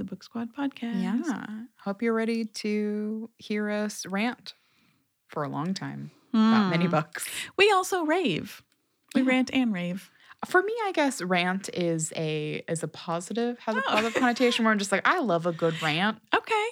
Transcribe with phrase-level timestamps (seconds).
[0.00, 1.02] to the Book Squad podcast.
[1.26, 1.64] Yeah.
[1.84, 4.54] Hope you're ready to hear us rant
[5.28, 6.48] for a long time Mm.
[6.48, 7.28] about many books.
[7.56, 8.62] We also rave.
[9.14, 9.28] We Yeah.
[9.28, 10.10] rant and rave.
[10.46, 13.82] For me, I guess rant is a is a positive, has a Oh.
[13.88, 16.18] positive connotation where I'm just like, I love a good rant.
[16.34, 16.66] Okay.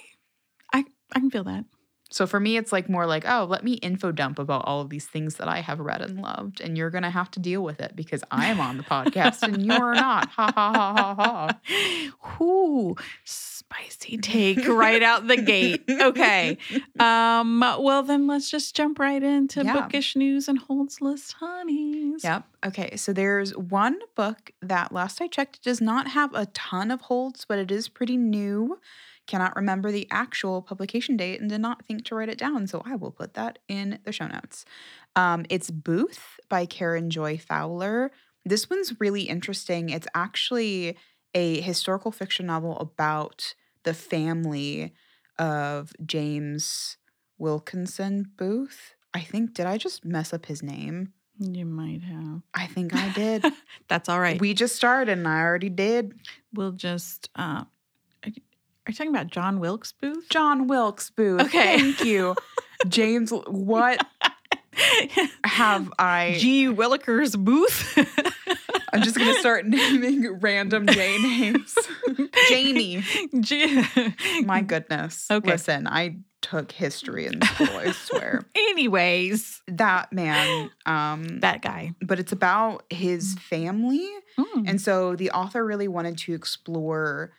[0.73, 1.65] I I can feel that.
[2.11, 4.89] So for me, it's like more like, oh, let me info dump about all of
[4.89, 7.79] these things that I have read and loved, and you're gonna have to deal with
[7.79, 10.27] it because I am on the podcast and you're not.
[10.29, 11.15] Ha ha ha ha
[11.59, 12.43] ha.
[12.43, 12.95] Ooh,
[13.25, 15.83] spicy take right out the gate.
[15.89, 16.57] Okay.
[16.99, 19.73] Um, well then let's just jump right into Yeah.
[19.73, 22.23] bookish news and holds list honeys.
[22.23, 22.43] Yep.
[22.67, 22.95] Okay.
[22.95, 27.45] So there's one book that last I checked does not have a ton of holds,
[27.45, 28.79] but it is pretty new.
[29.29, 32.65] Cannot remember the actual publication date and did not think to write it down.
[32.65, 34.65] So I will put that in the show notes.
[35.15, 38.09] Um, it's Booth by Karen Joy Fowler.
[38.43, 39.89] This one's really interesting.
[39.91, 40.97] It's actually
[41.35, 44.95] a historical fiction novel about the family
[45.37, 46.97] of James
[47.37, 48.95] Wilkinson Booth.
[49.13, 51.13] I think, did I just mess up his name?
[51.37, 52.41] You might have.
[52.55, 53.45] I think I did.
[53.89, 54.41] That's all right.
[54.41, 56.15] We just started and I already did.
[56.51, 57.65] we'll just uh
[58.89, 60.27] are you talking about John Wilkes Booth?
[60.29, 61.41] John Wilkes Booth.
[61.41, 61.77] Okay.
[61.79, 62.35] Thank you.
[62.87, 64.03] James, what
[65.45, 66.37] have I?
[66.39, 66.65] G.
[66.67, 67.95] Willikers Booth.
[68.91, 71.75] I'm just going to start naming random J names.
[72.49, 73.03] Jamie.
[73.39, 73.83] G-
[74.43, 75.27] My goodness.
[75.29, 75.51] Okay.
[75.51, 78.45] Listen, I took history in school, I swear.
[78.55, 81.93] Anyways, That man, um, that guy.
[82.01, 84.07] but it's about his family.
[84.39, 84.67] Mm.
[84.69, 87.31] And so the author really wanted to explore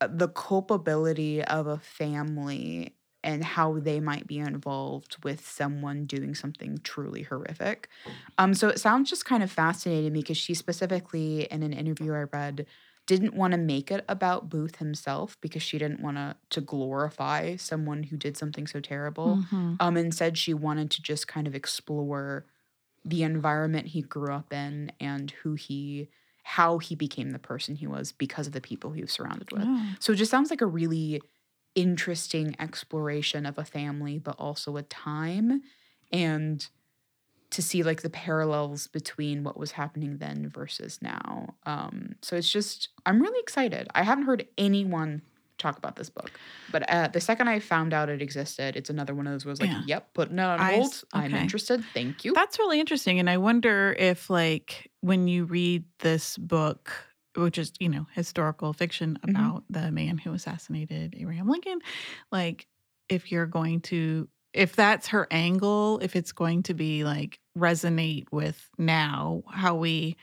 [0.00, 6.78] the culpability of a family and how they might be involved with someone doing something
[6.84, 7.88] truly horrific.
[8.38, 12.24] Um, so it sounds just kind of fascinating because she specifically, in an interview I
[12.32, 12.66] read,
[13.06, 17.56] didn't want to make it about Booth himself because she didn't want to to glorify
[17.56, 19.40] someone who did something so terrible.
[19.40, 19.78] Mhm.
[19.80, 22.46] Um, instead, she wanted to just kind of explore
[23.04, 26.08] the environment he grew up in and who he,
[26.48, 29.64] how he became the person he was because of the people he was surrounded with.
[29.66, 29.82] Oh.
[29.98, 31.20] So it just sounds like a really
[31.74, 35.60] interesting exploration of a family, but also a time
[36.12, 36.68] and
[37.50, 41.56] to see like the parallels between what was happening then versus now.
[41.66, 43.88] Um, so it's just, I'm really excited.
[43.92, 45.22] I haven't heard anyone
[45.58, 49.14] talk about this book, but uh, the second I found out it existed, it's another
[49.14, 49.80] one of those where I was like, Yeah.
[49.80, 51.02] yep, putting it on I hold.
[51.12, 51.38] I'm okay.
[51.38, 51.92] interested.
[51.94, 52.34] Thank you.
[52.34, 53.18] That's really interesting.
[53.18, 56.92] And I wonder if, like, when you read this book,
[57.36, 59.30] which is, you know, historical fiction Mhm.
[59.30, 61.80] about the man who assassinated Abraham Lincoln,
[62.32, 62.66] like,
[63.08, 68.26] if you're going to, if that's her angle, if it's going to be like resonate
[68.32, 70.16] with now how we,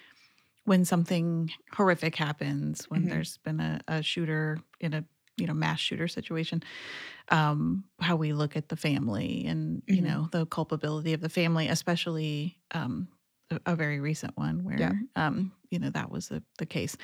[0.66, 3.10] when something horrific happens, when Mhm.
[3.10, 5.06] there's been a, a shooter in a,
[5.38, 6.62] you know, mass shooter situation,
[7.30, 10.06] um, how we look at the family and you Mhm.
[10.06, 13.08] know the culpability of the family, especially um,
[13.50, 14.94] a, a very recent one where Yeah.
[15.16, 16.98] um, you know that was the, the case.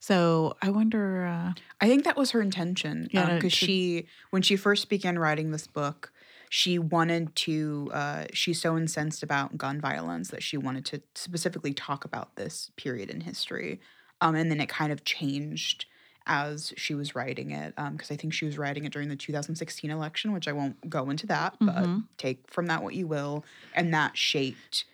[0.00, 1.26] So I wonder.
[1.26, 3.08] Uh, I think that was her intention.
[3.12, 6.12] Yeah, because to- she, when she first began writing this book,
[6.50, 7.90] she wanted to.
[7.92, 12.70] Uh, she's so incensed about gun violence that she wanted to specifically talk about this
[12.76, 13.80] period in history.
[14.22, 15.84] Um, and then it kind of changed
[16.26, 19.90] as she was writing it, because I think she was writing it during the 2016
[19.90, 22.04] election, which I won't go into that, but Mhm.
[22.18, 23.44] take from that what you will.
[23.74, 24.84] And that shaped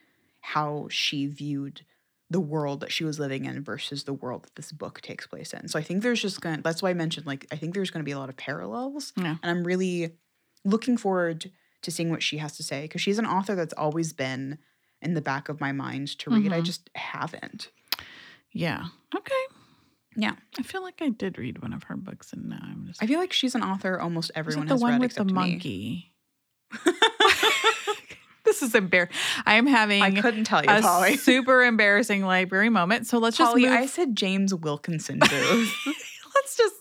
[0.40, 1.84] how she viewed
[2.28, 5.52] the world that she was living in versus the world that this book takes place
[5.52, 5.68] in.
[5.68, 8.04] So I think there's just gonna that's why I mentioned like I think there's gonna
[8.04, 9.12] be a lot of parallels.
[9.16, 9.36] Yeah.
[9.42, 10.16] And I'm really
[10.64, 11.50] looking forward
[11.82, 14.58] to seeing what she has to say because she's an author that's always been
[15.02, 16.52] in the back of my mind to read.
[16.52, 16.64] I Mhm.
[16.64, 17.70] just haven't.
[18.52, 18.84] yeah.
[19.14, 19.34] Okay.
[20.16, 20.34] Yeah.
[20.58, 23.02] I feel like I did read one of her books, and now I'm just.
[23.02, 25.34] I feel like she's an author almost everyone the has one read with the except
[25.34, 26.12] me.
[28.44, 29.16] this is embarrassing.
[29.46, 31.16] I am having I couldn't tell you, a Polly.
[31.18, 33.06] super embarrassing library moment.
[33.06, 33.80] So let's Polly, just move.
[33.80, 35.86] I said James Wilkinson Booth.
[36.34, 36.74] let's just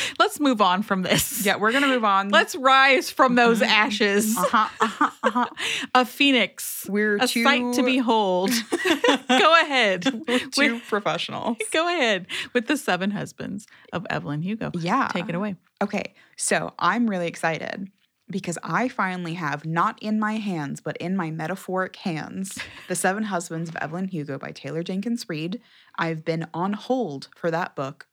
[0.18, 1.44] let's move on from this.
[1.44, 2.28] yeah, we're gonna move on.
[2.30, 3.66] Let's rise from those Mhm.
[3.66, 4.36] ashes.
[4.36, 5.46] uh-huh, uh-huh, uh-huh.
[5.94, 8.50] A phoenix, We're a too sight to behold.
[9.28, 10.04] Go ahead.
[10.26, 11.56] We're too With- professional.
[11.72, 14.70] Go ahead with the seven husbands of Evelyn Hugo.
[14.74, 15.08] Yeah.
[15.12, 15.56] Take it away.
[15.82, 17.88] Okay, so I'm really excited
[18.30, 22.56] because I finally have, not in my hands, but in my metaphoric hands,
[22.88, 25.60] The Seven Husbands of Evelyn Hugo by Taylor Jenkins Reid.
[25.98, 28.06] I've been on hold for that book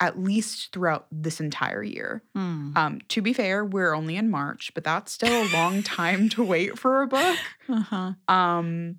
[0.00, 2.22] at least throughout this entire year.
[2.34, 2.72] Hmm.
[2.76, 6.42] Um, to be fair, we're only in March, but that's still a long time to
[6.42, 7.38] wait for a book.
[7.68, 8.12] Uh-huh.
[8.26, 8.96] Um,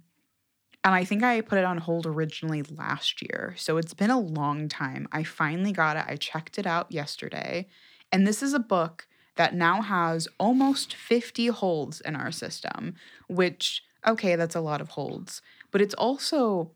[0.84, 3.54] And I think I put it on hold originally last year.
[3.58, 5.08] So it's been a long time.
[5.12, 6.06] I finally got it.
[6.08, 7.68] I checked it out yesterday.
[8.12, 12.96] And this is a book that now has almost 50 holds in our system,
[13.28, 15.42] which, okay, that's a lot of holds.
[15.72, 16.72] But it's also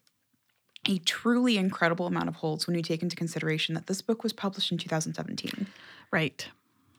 [0.88, 4.34] a truly incredible amount of holds when you take into consideration that this book was
[4.34, 5.68] published in 2017.
[6.12, 6.48] Right.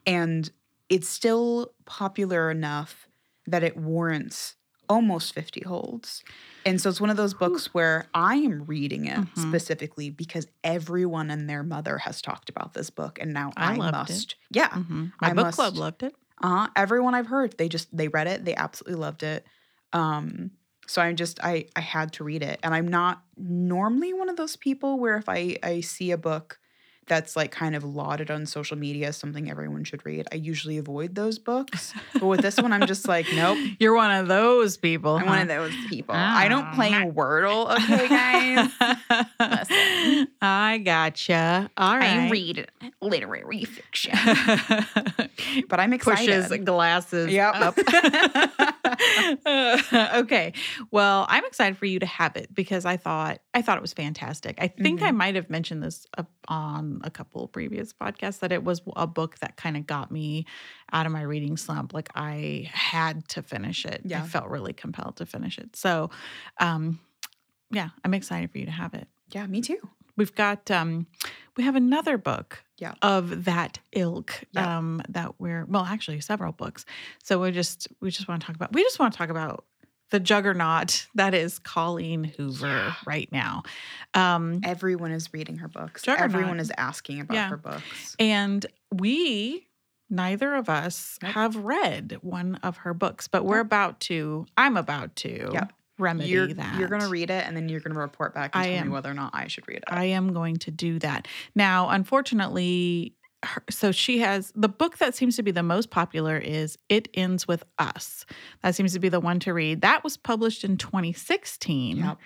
[0.07, 0.51] And
[0.89, 3.09] it's still popular enough
[3.47, 4.57] that it warrants
[4.89, 6.23] almost 50 holds.
[6.65, 9.37] And so it's one of those books where I am reading it Mhm.
[9.37, 13.77] specifically because everyone and their mother has talked about this book and now I I,
[13.77, 14.15] loved it.
[14.15, 14.37] must.
[14.51, 14.69] Yeah.
[14.71, 16.15] hmm My I book club loved it.
[16.43, 16.69] Uh-huh.
[16.77, 19.45] Everyone I've heard, they just they read it, they absolutely loved it.
[19.93, 20.53] Um
[20.87, 22.61] so I'm just I I had to read it.
[22.63, 26.59] And I'm not normally one of those people where if I I see a book
[27.07, 30.77] that's like kind of lauded on social media as something everyone should read, I usually
[30.79, 31.93] avoid those books.
[32.15, 33.59] But with this one I'm just like, nope.
[33.79, 35.17] You're one of those people.
[35.17, 36.15] I'm one of those people.
[36.17, 36.91] I don't play.
[36.91, 38.71] Wordle, okay, guys.
[39.41, 40.29] Listen.
[40.43, 41.71] I gotcha.
[41.77, 42.27] All right.
[42.27, 42.67] I read
[43.01, 44.17] literary fiction.
[45.69, 46.45] But I'm excited.
[46.49, 47.55] Pushes glasses Yep.
[47.55, 47.79] up.
[49.47, 50.53] okay.
[50.91, 53.93] Well, I'm excited for you to have it because I thought I thought it was
[53.93, 54.57] fantastic.
[54.61, 55.17] I think I Mhm.
[55.17, 56.31] might have mentioned this up
[56.97, 60.47] on a couple previous podcasts that it was a book that kind of got me
[60.93, 61.93] out of my reading slump.
[61.95, 64.03] Like I had to finish it.
[64.05, 64.23] Yeah.
[64.23, 65.77] I felt really compelled to finish it.
[65.77, 66.11] So,
[66.59, 66.99] um,
[67.71, 69.09] yeah, I'm excited for you to have it.
[69.33, 69.79] yeah, me too.
[70.17, 71.07] We've got um
[71.59, 72.95] we have another book Yeah.
[73.03, 74.79] of that ilk Yeah.
[74.79, 76.87] um that we're well actually several books.
[77.23, 79.65] So we just we just want to talk about we just want to talk about
[80.11, 82.95] the juggernaut that is Colleen Hoover Yeah.
[83.07, 83.63] right now.
[84.15, 86.03] Um Everyone is reading her books.
[86.03, 86.35] Juggernaut.
[86.35, 87.49] Everyone is asking about Yeah.
[87.49, 88.17] her books.
[88.19, 89.67] and we
[90.09, 91.33] neither of us Nope.
[91.33, 93.67] have read one of her books, but we're Nope.
[93.67, 95.73] about to I'm about to Yep.
[95.99, 96.79] remedy You're that.
[96.79, 98.87] you're gonna read it and then you're gonna report back and I tell am.
[98.87, 99.85] me whether or not I should read it.
[99.89, 101.27] I am going to do that.
[101.57, 103.15] Now, unfortunately,
[103.45, 107.09] her, so she has the book that seems to be the most popular is It
[107.15, 108.25] Ends with Us.
[108.63, 109.83] That seems to be the one to read.
[109.83, 112.19] That was published in 2016 Yep.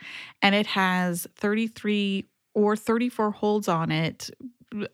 [0.42, 4.30] and it has 33 or 34 holds on it.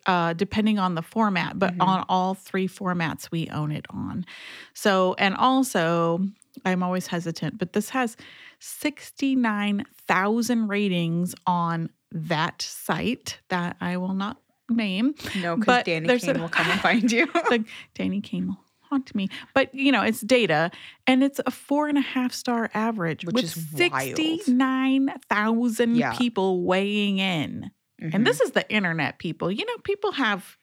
[0.07, 1.87] Uh, depending on the format, but Mhm.
[1.87, 4.25] on all three formats we own it on.
[4.73, 6.27] So, and also,
[6.65, 8.17] I'm always hesitant, but this has
[8.59, 15.15] 69,000 ratings on that site that I will not name.
[15.41, 17.27] No, because Danny Kane a- will come and find you.
[17.27, 17.65] The
[17.95, 18.59] Danny Kane will
[18.91, 19.29] haunt me.
[19.55, 20.71] But, you know, it's data
[21.07, 24.17] and it's a four and a half star average Which with is wild.
[24.17, 26.13] 69,000 Yeah.
[26.15, 27.71] people weighing in.
[28.03, 28.15] Mhm.
[28.15, 29.51] And this is the internet people.
[29.51, 30.57] You know, people have,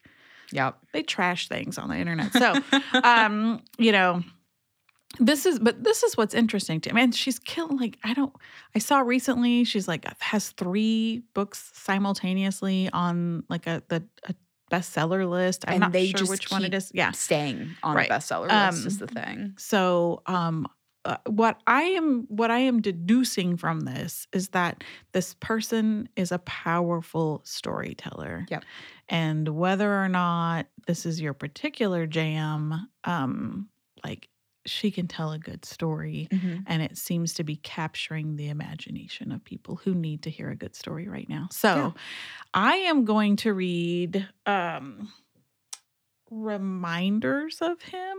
[0.51, 0.77] Yep.
[0.93, 2.31] they trash things on the internet.
[2.33, 2.53] So,
[3.03, 4.23] um, you know,
[5.19, 7.01] this is but this is what's interesting to me.
[7.01, 8.33] And she's killing like I don't
[8.75, 14.33] I saw recently she's like has three books simultaneously on like a the a
[14.71, 15.65] bestseller list.
[15.67, 16.91] I'm And not sure which one it is.
[16.95, 17.11] Yeah.
[17.11, 18.09] Staying on Right.
[18.09, 19.53] a bestseller Um, list is the thing.
[19.57, 20.67] So, um,
[21.05, 26.31] uh, what I am what I am deducing from this is that this person is
[26.31, 28.45] a powerful storyteller.
[28.49, 28.63] Yep.
[29.09, 33.67] And whether or not this is your particular jam, um,
[34.05, 34.29] like
[34.65, 36.63] she can tell a good story Mhm.
[36.67, 40.55] and it seems to be capturing the imagination of people who need to hear a
[40.55, 41.47] good story right now.
[41.51, 41.91] So, Yeah.
[42.53, 45.09] I am going to read um
[46.31, 48.17] reminders of him.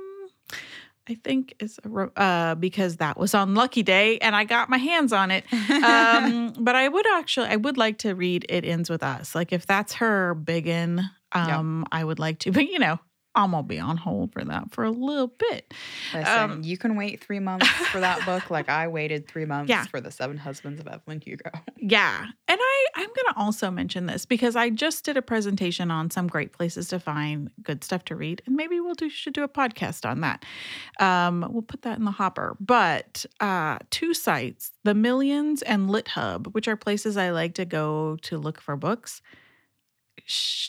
[1.06, 4.78] I think is a uh because that was on Lucky Day and I got my
[4.78, 5.44] hands on it.
[5.82, 9.34] Um but I would actually I would like to read It Ends With Us.
[9.34, 12.52] Like if that's her biggin, um I would like to.
[12.58, 12.98] But you know,
[13.34, 15.74] I'm gonna be on hold for that for a little bit.
[16.12, 19.68] Listen, um, you can wait three months for that book, like I waited three months
[19.70, 19.84] Yeah.
[19.86, 21.50] for the Seven Husbands of Evelyn Hugo.
[21.86, 22.24] Yeah.
[22.48, 26.26] And I, I'm to also mention this because I just did a presentation on some
[26.28, 28.42] great places to find good stuff to read.
[28.46, 30.44] And maybe we'll do, should do a podcast on that.
[30.98, 32.56] Um, we'll put that in the hopper.
[32.60, 38.16] But uh, two sites, The Millions and LitHub, which are places I like to go
[38.22, 39.20] to look for books,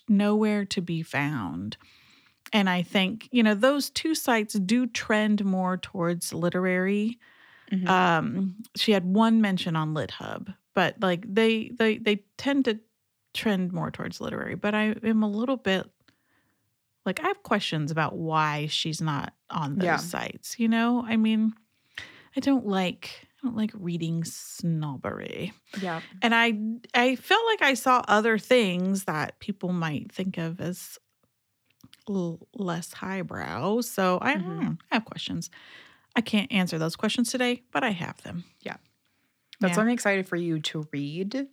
[0.09, 1.77] nowhere to be found.
[2.55, 7.19] And I think, you know, those two sites do trend more towards literary
[7.71, 7.89] Mhm.
[7.89, 12.79] um she had one mention on lithub but like they they they tend to
[13.33, 15.89] trend more towards literary but i am a little bit
[17.05, 19.97] like i have questions about why she's not on those Yeah.
[19.97, 21.53] sites you know i mean
[22.35, 26.01] i don't like i don't like reading snobbery yeah.
[26.21, 26.53] and i
[26.93, 30.99] i felt like i saw other things that people might think of as
[32.09, 34.77] l- less highbrow so i, Mhm.
[34.91, 35.49] I have questions
[36.15, 38.77] i can't answer those questions today but i have them Yeah.
[39.61, 39.77] That's Yeah.
[39.77, 41.47] why I'm excited for you to read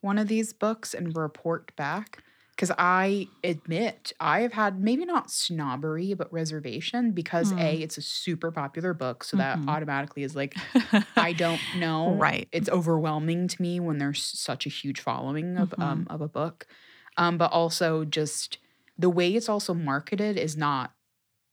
[0.00, 2.22] one of these books and report back.
[2.52, 7.58] Because I admit I have had maybe not snobbery, but reservation because Mm.
[7.58, 9.22] A, it's a super popular book.
[9.24, 9.68] So that Mhm.
[9.68, 10.56] automatically is like,
[11.16, 12.16] I don't know.
[12.18, 12.48] Right.
[12.52, 15.82] It's overwhelming to me when there's such a huge following of Mm-hmm.
[15.82, 16.66] um of a book.
[17.16, 18.58] Um, but also just
[18.98, 20.94] the way it's also marketed is not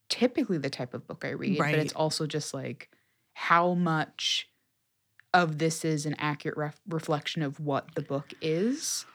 [0.10, 2.90] typically the type of book I read, but it's also just like
[3.34, 4.50] how much
[5.34, 9.06] of this is an accurate ref- reflection of what the book is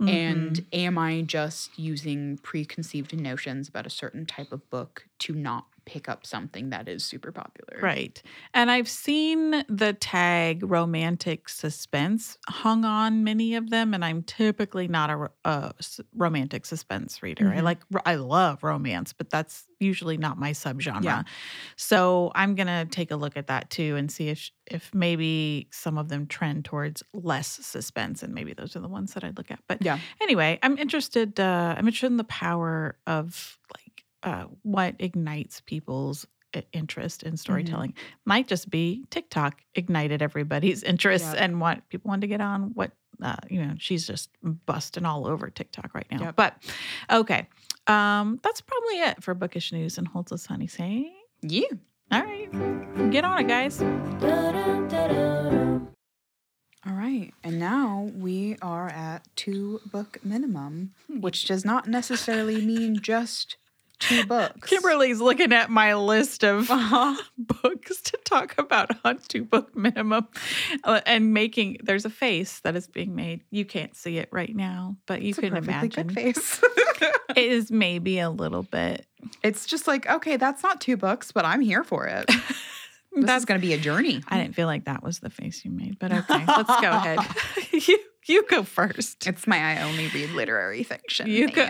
[0.00, 0.08] Mhm.
[0.08, 5.66] and am I just using preconceived notions about a certain type of book to not
[5.88, 7.80] pick up something that is super popular?
[7.82, 8.22] Right.
[8.52, 13.94] And I've seen the tag romantic suspense hung on many of them.
[13.94, 15.72] And I'm typically not a, a
[16.14, 17.48] romantic suspense reader.
[17.48, 17.62] I Mhm.
[17.62, 21.02] like, I love romance, but that's usually not my subgenre.
[21.04, 21.22] Yeah.
[21.76, 25.68] So I'm going to take a look at that too and see if, if maybe
[25.72, 28.22] some of them trend towards less suspense.
[28.22, 29.60] And maybe those are the ones that I'd look at.
[29.68, 30.00] But Yeah.
[30.20, 31.40] anyway, I'm interested.
[31.40, 33.87] Uh, I'm interested in the power of like
[34.22, 36.26] uh, what ignites people's
[36.72, 37.92] interest in storytelling.
[38.24, 41.36] Might just be TikTok ignited everybody's interest Yep.
[41.38, 42.70] and what people want to get on.
[42.74, 46.20] What uh, you know, she's just busting all over TikTok right now.
[46.26, 46.36] Yep.
[46.36, 46.54] But
[47.10, 47.48] okay,
[47.88, 50.68] um, that's probably it for bookish news and holds us honey.
[50.68, 51.62] Say, Yeah.
[52.12, 53.82] all right, get on it, guys.
[56.86, 57.32] All right.
[57.44, 63.56] And now we are at two book minimum, which does not necessarily mean just
[63.98, 64.68] two books.
[64.68, 66.68] Kimberly's looking at my list of
[67.38, 70.28] books to talk about on two book minimum
[70.84, 73.42] uh, and making there's a face that is being made.
[73.50, 76.06] You can't see it right now, but you It's can perfectly imagine.
[76.08, 76.60] good face.
[77.36, 79.06] It is maybe a little bit.
[79.44, 82.24] it's just like, okay, that's not two books, but I'm here for it.
[82.26, 84.22] This That's going to be a journey.
[84.28, 87.18] I didn't feel like that was the face you made, but okay, let's go ahead.
[88.28, 89.26] You go first.
[89.26, 91.28] It's my I only read literary fiction.
[91.28, 91.66] You go.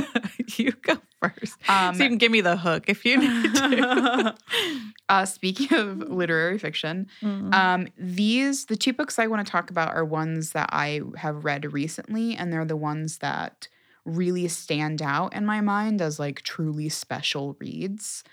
[0.56, 1.56] you go first.
[1.68, 4.34] Um, so you can give me the hook if you need to.
[5.08, 7.54] uh, speaking of literary fiction, Mm.
[7.54, 11.44] um, these the two books I want to talk about are ones that I have
[11.44, 13.68] read recently, and they're the ones that
[14.04, 18.24] really stand out in my mind as like truly special reads.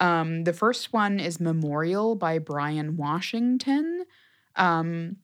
[0.00, 4.04] Um, the first one is Memorial by Bryan Washington.
[4.56, 5.16] Um,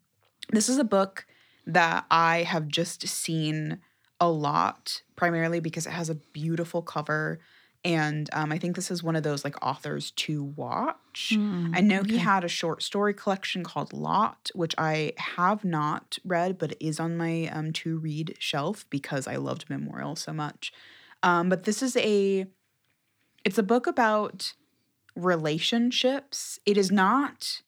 [0.52, 1.26] this is a book
[1.66, 3.80] that I have just seen
[4.20, 7.40] a lot, primarily because it has a beautiful cover.
[7.84, 11.32] And um, I think this is one of those like authors to watch.
[11.34, 16.18] Mm, I know he had a short story collection called Lot, which I have not
[16.24, 20.32] read, but it is on my um, to read shelf because I loved Memorial so
[20.32, 20.72] much.
[21.22, 22.46] Um, but this is a,
[23.44, 24.54] it's a book about
[25.14, 26.58] relationships.
[26.66, 27.62] It is not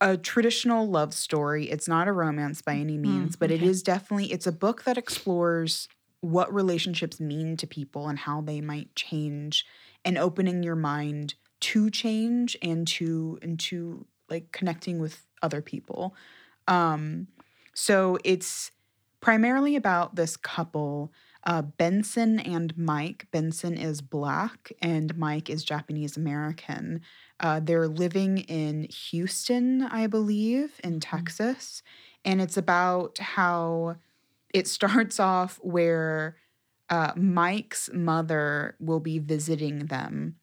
[0.00, 1.70] a traditional love story.
[1.70, 4.96] It's not a romance by any means, but it is definitely it's a book that
[4.98, 5.88] explores
[6.20, 9.64] what relationships mean to people and how they might change
[10.04, 16.14] and opening your mind to change and to and to like connecting with other people.
[16.66, 17.28] Um
[17.74, 18.70] so it's
[19.20, 21.12] primarily about this couple
[21.44, 23.26] uh, Benson and Mike.
[23.30, 27.00] Benson is black and Mike is Japanese American.
[27.38, 31.82] Uh, they're living in Houston, I believe, in Texas.
[32.24, 33.96] And it's about how
[34.52, 36.36] it starts off where
[36.90, 40.36] uh, Mike's mother will be visiting them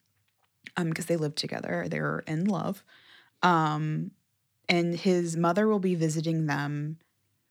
[0.77, 2.83] um, because they live together, they're in love.
[3.43, 4.11] Um,
[4.69, 6.97] and his mother will be visiting them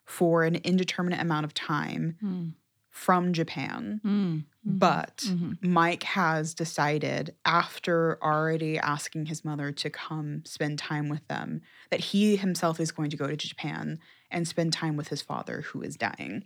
[0.04, 2.52] for an indeterminate amount of time Mm,
[2.96, 4.00] from Japan.
[4.02, 5.58] mm, mhm, But mhm.
[5.62, 11.60] Mike has decided, after already asking his mother to come spend time with them,
[11.90, 13.98] that he himself is going to go to Japan
[14.30, 16.44] and spend time with his father, who is dying.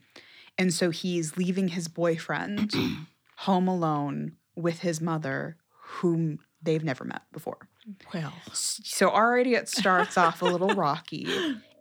[0.59, 2.75] And so he's leaving his boyfriend
[3.37, 5.57] home alone with his mother,
[6.01, 7.69] whom they've never met before.
[8.13, 11.27] well, So already it starts off a little rocky.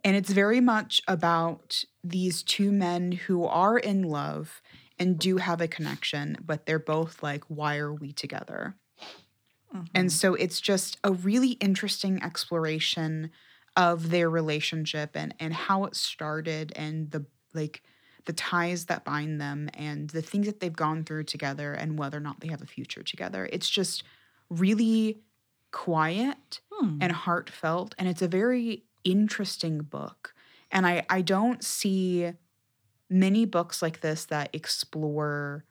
[0.04, 4.62] And it's very much about these two men who are in love
[4.98, 8.76] and do have a connection, but they're both like, why are we together?
[9.94, 10.12] And mhm.
[10.12, 13.30] so it's just a really interesting exploration
[13.76, 17.82] of their relationship and and how it started and the like
[18.26, 22.18] the ties that bind them and the things that they've gone through together and whether
[22.18, 23.48] or not they have a future together.
[23.52, 24.02] It's just
[24.50, 25.20] really
[25.72, 26.98] quiet Hmm.
[27.00, 30.34] and heartfelt and it's a very interesting book.
[30.70, 32.32] And I I don't see
[33.08, 35.64] many books like this that explore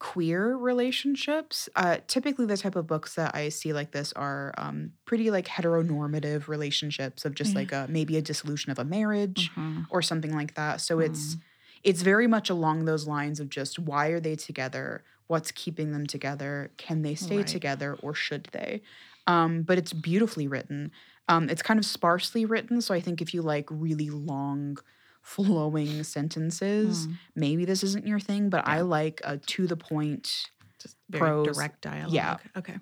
[0.00, 1.68] queer relationships.
[1.76, 5.46] Uh, typically, the type of books that I see like this are um, pretty like
[5.46, 7.58] heteronormative relationships of just Yeah.
[7.60, 9.86] like a maybe a dissolution of a marriage Mhm.
[9.90, 10.80] or something like that.
[10.80, 11.40] So it's Mm.
[11.84, 15.04] it's very much along those lines of just why are they together?
[15.28, 16.70] What's keeping them together?
[16.76, 17.46] Can they stay Right.
[17.46, 18.82] together or should they?
[19.28, 20.90] Um, but it's beautifully written.
[21.28, 24.78] Um, it's kind of sparsely written, so I think if you like really long,
[25.22, 27.18] flowing sentences, Mm.
[27.36, 28.50] maybe this isn't your thing.
[28.50, 30.50] But I like a to the point
[30.80, 31.56] Just very prose.
[31.56, 32.12] direct dialogue.
[32.12, 32.36] Yeah.
[32.56, 32.78] Okay.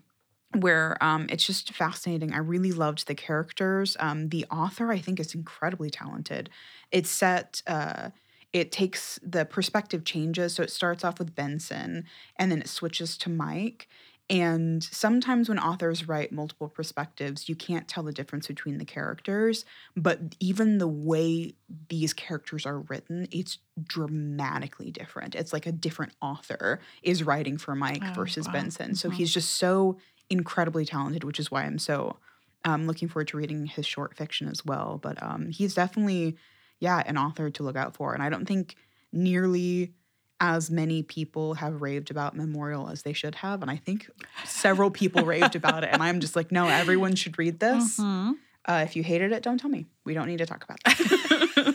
[0.58, 2.32] where um, it's just fascinating.
[2.32, 3.96] I really loved the characters.
[4.00, 6.50] Um, the author, I think, is incredibly talented.
[6.90, 7.62] It's set.
[7.68, 8.10] Uh,
[8.52, 12.04] it takes the perspective changes, so it starts off with Benson,
[12.36, 13.86] and then it switches to Mike.
[14.30, 19.64] And sometimes when authors write multiple perspectives, you can't tell the difference between the characters.
[19.96, 21.56] But even the way
[21.88, 25.34] these characters are written, it's dramatically different.
[25.34, 28.48] It's like a different author is writing for Mike Oh, versus wow.
[28.48, 28.94] Benson.
[28.94, 29.16] So Mhm.
[29.16, 29.98] he's just so
[30.30, 32.20] incredibly talented, which is why I'm so
[32.64, 34.98] um, looking forward to reading his short fiction as well.
[34.98, 36.36] But um, he's definitely,
[36.78, 38.14] yeah, an author to look out for.
[38.14, 38.76] And I don't think
[39.12, 39.94] nearly
[40.40, 43.60] as many people have raved about Memorial as they should have.
[43.62, 44.08] And I think
[44.44, 45.90] several people raved about it.
[45.92, 47.98] And I'm just like, no, everyone should read this.
[47.98, 48.36] Mhm.
[48.64, 49.86] Uh, if you hated it, don't tell me.
[50.04, 51.74] We don't need to talk about that.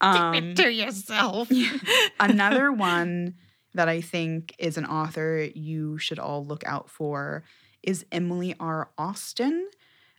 [0.00, 1.50] um, Keep it to yourself.
[2.20, 3.34] another one
[3.74, 7.44] that I think is an author you should all look out for
[7.82, 8.90] is Emily R.
[8.98, 9.68] Austin.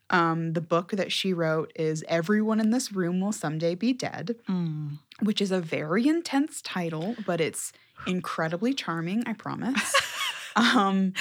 [0.09, 4.35] Um, the book that she wrote is Everyone in This Room Will Someday Be Dead,
[4.47, 4.99] Mm.
[5.21, 7.73] which is a very intense title, but it's
[8.05, 9.93] incredibly charming, I promise.
[10.55, 11.13] um,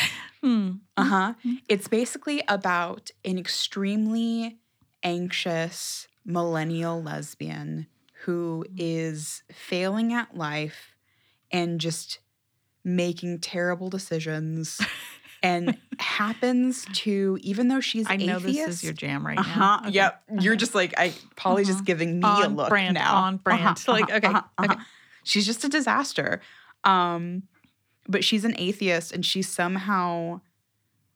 [0.42, 0.80] Mm.
[0.96, 1.34] uh-huh.
[1.44, 1.62] Mhm.
[1.68, 4.58] It's basically about an extremely
[5.02, 7.86] anxious millennial lesbian
[8.24, 10.94] who is failing at life
[11.50, 12.18] and just
[12.84, 14.80] making terrible decisions
[15.42, 19.60] and happens to even though she's I know atheist, this is your jam right uh-huh.
[19.60, 19.80] now.
[19.80, 19.90] Okay.
[19.90, 20.22] Yep.
[20.40, 21.84] You're just like I Polly's just Uh-huh.
[21.86, 23.16] giving me a look brand, now.
[23.16, 23.82] on brand.
[23.88, 24.74] Like, okay, okay.
[25.24, 26.40] She's just a disaster.
[26.84, 27.42] Um,
[28.08, 30.40] but she's an atheist and she somehow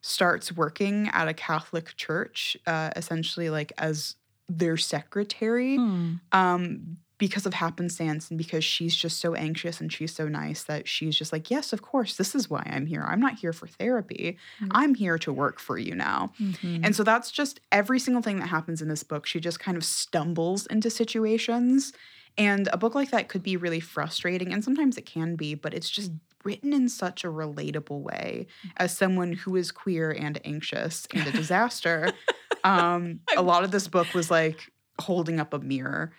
[0.03, 4.17] starts working at a Catholic church, uh, essentially like as
[4.49, 5.77] their secretary.
[5.77, 6.15] Hmm.
[6.33, 10.89] Um, because of happenstance and because she's just so anxious and she's so nice that
[10.89, 13.05] she's just like, Yes, of course, this is why I'm here.
[13.07, 14.39] I'm not here for therapy.
[14.61, 14.69] Mm.
[14.73, 16.33] I'm here to work for you now.
[16.41, 16.81] Mhm.
[16.83, 19.27] And so that's just every single thing that happens in this book.
[19.27, 21.93] She just kind of stumbles into situations.
[22.39, 25.75] And a book like that could be really frustrating, and sometimes it can be, but
[25.75, 26.13] it's just
[26.45, 28.47] written in such a relatable way
[28.79, 32.13] as someone who is queer and anxious and a disaster.
[32.65, 36.13] um, a lot of this book was like holding up a mirror.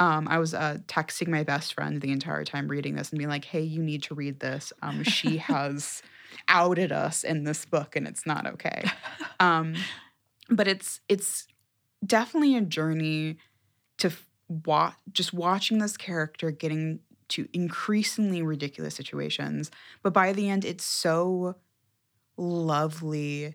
[0.00, 3.30] Um, I was uh, texting my best friend the entire time reading this and being
[3.30, 4.72] like, hey, you need to read this.
[4.82, 6.02] Um, she has
[6.48, 8.84] outed us in this book and it's not okay
[9.40, 9.74] um
[10.50, 11.46] but it's it's
[12.04, 13.36] definitely a journey
[13.98, 14.26] to f-
[14.66, 19.70] wa- just watching this character getting to increasingly ridiculous situations
[20.02, 21.54] but by the end it's so
[22.36, 23.54] lovely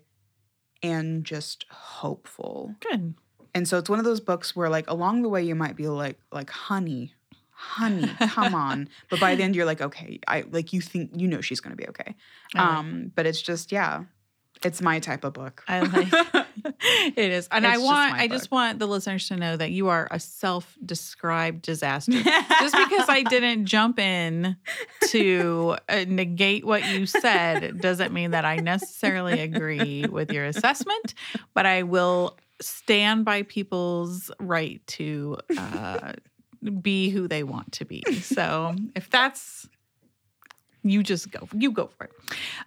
[0.82, 3.14] and just hopeful Good.
[3.54, 5.88] And so it's one of those books where like along the way you might be
[5.88, 7.14] like like honey
[7.50, 8.88] honey come on.
[9.10, 11.76] But by the end you're like okay i like you think you know she's gonna
[11.76, 12.14] be okay.
[12.54, 14.04] I like um but it's just yeah
[14.62, 15.64] it's my type of book.
[15.68, 16.08] I like
[17.16, 17.18] it.
[17.18, 17.48] Is.
[17.50, 19.88] And I It's just want my I just want the listeners to know that you
[19.88, 22.12] are a self-described disaster.
[22.22, 24.56] just because I didn't jump in
[25.08, 31.14] to uh, negate what you said doesn't mean that I necessarily agree with your assessment,
[31.54, 36.12] but I will stand by people's right to uh,
[36.82, 38.02] be who they want to be.
[38.20, 39.68] So if that's
[40.82, 42.12] you just go you go for it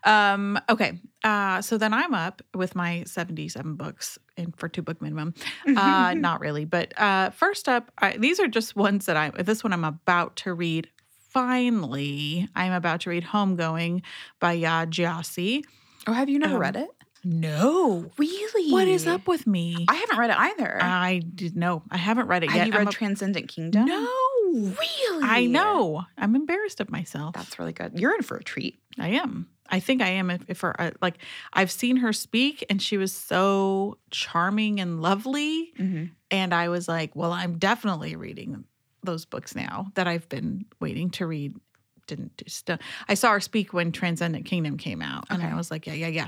[0.08, 5.02] um okay uh so then i'm up with my 77 books and for two book
[5.02, 5.34] minimum
[5.76, 9.64] uh not really but uh first up I, these are just ones that i this
[9.64, 10.90] one i'm about to read
[11.32, 14.04] finally i'm about to read homegoing
[14.40, 15.64] by Yaa Gyasi.
[16.06, 16.90] oh have you never Um, read it
[17.24, 18.12] no.
[18.18, 18.72] Really?
[18.72, 19.86] What is up with me?
[19.88, 20.82] I haven't read it either.
[20.82, 22.68] I did no i haven't read it have yet.
[22.68, 23.86] you I'm read a- transcendent kingdom?
[23.86, 24.10] No.
[24.54, 25.24] Really?
[25.24, 26.04] i know.
[26.18, 27.34] I'm embarrassed of myself.
[27.34, 28.00] That's really good.
[28.00, 28.80] You're in for a treat.
[29.00, 29.48] I am.
[29.70, 30.30] I think I am.
[30.30, 31.18] If, if her, uh, like,
[31.54, 36.06] I've seen her speak, and she was so charming and lovely, mm-hmm.
[36.30, 38.66] and I was like, well, I'm definitely reading
[39.04, 41.56] those books now that I've been waiting to read.
[42.08, 42.70] Didn't just.
[42.70, 45.52] Uh, I saw her speak when Transcendent Kingdom came out, and Okay.
[45.52, 46.28] I was like, yeah, yeah, yeah.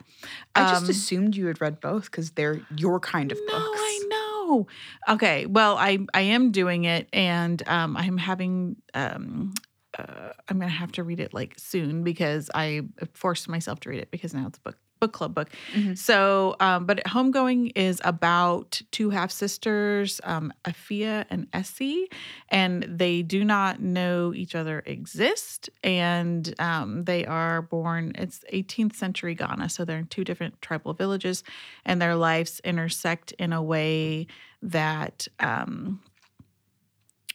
[0.55, 3.79] i just Um, assumed you had read both because they're your kind of no, books
[3.81, 4.67] I know.
[5.09, 9.53] Okay, well, I I am doing it, and um, I'm having um,
[9.97, 12.81] uh, I'm gonna have to read it like soon because I
[13.13, 15.49] forced myself to read it because now it's a book book club book.
[15.73, 15.97] Mhm.
[15.97, 22.05] So, um, but Homegoing is about two half sisters, um, Effia and Esi,
[22.49, 28.13] and they do not know each other exist, and um, they are born.
[28.17, 31.43] It's 18th century Ghana, so they're in two different tribal villages,
[31.86, 34.27] and their lives intersect in a way
[34.62, 35.27] that.
[35.39, 36.01] Um,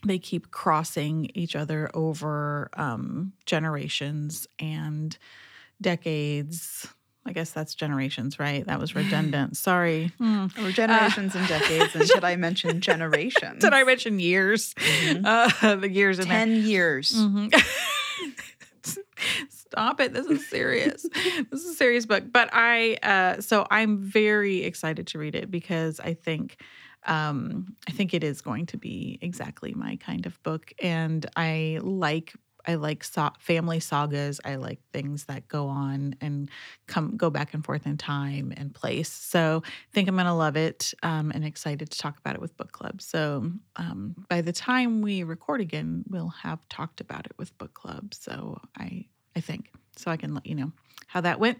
[0.03, 5.19] they keep crossing each other over um, generations and
[5.81, 6.89] decades.
[7.31, 8.67] I guess that's generations, right?
[8.67, 9.57] That was redundant.
[9.57, 10.11] Sorry.
[10.21, 11.95] Or generations and decades.
[11.95, 13.61] And should I mention generations?
[13.61, 14.75] Did I mention years?
[14.75, 15.25] Mhm.
[15.25, 16.39] Uh, the years in there.
[16.39, 17.13] 10 years.
[17.13, 17.55] Mhm.
[19.49, 20.13] Stop it.
[20.13, 21.03] This is serious.
[21.13, 22.25] this is a serious book.
[22.33, 26.61] But I uh so I'm very excited to read it because I think
[27.07, 31.79] um I think it is going to be exactly my kind of book and I
[31.83, 32.33] like
[32.67, 34.41] I like so- family sagas.
[34.45, 36.51] I like things that go on and
[36.87, 39.11] come go back and forth in time and place.
[39.11, 42.57] So I think I'm to love it um, and excited to talk about it with
[42.57, 43.03] book club.
[43.03, 47.75] So um, by the time we record again, we'll have talked about it with book
[47.75, 48.15] club.
[48.15, 49.71] So I I think
[50.01, 50.73] so I can let you know
[51.07, 51.59] how that went.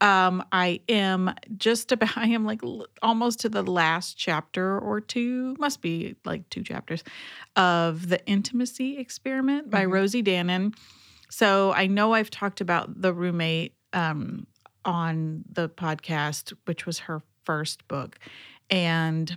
[0.00, 5.00] Um, I am just about I am like l- almost to the last chapter or
[5.00, 7.04] two, must be like two chapters
[7.56, 9.92] of the intimacy experiment by Mhm.
[9.92, 10.74] Rosie Danan.
[11.30, 14.46] So I know I've talked about the roommate um,
[14.84, 18.18] on the podcast, which was her first book,
[18.70, 19.36] and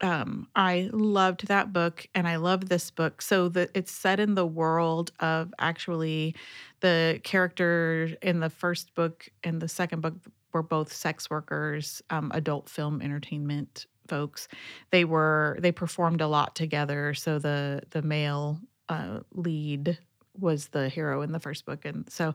[0.00, 3.22] um, I loved that book, and I love this book.
[3.22, 6.34] So that it's set in the world of actually
[6.80, 10.14] the character in the first book and the second book
[10.52, 14.48] were both sex workers, um, adult film entertainment folks.
[14.90, 17.14] They were they performed a lot together.
[17.14, 19.98] So the the male uh, lead
[20.38, 22.34] was the hero in the first book, and so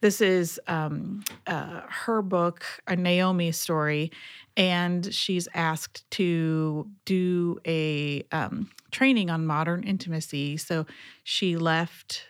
[0.00, 4.10] this is um, uh, her book, a Naomi story,
[4.56, 10.56] and she's asked to do a um, training on modern intimacy.
[10.56, 10.86] So
[11.24, 12.24] she left.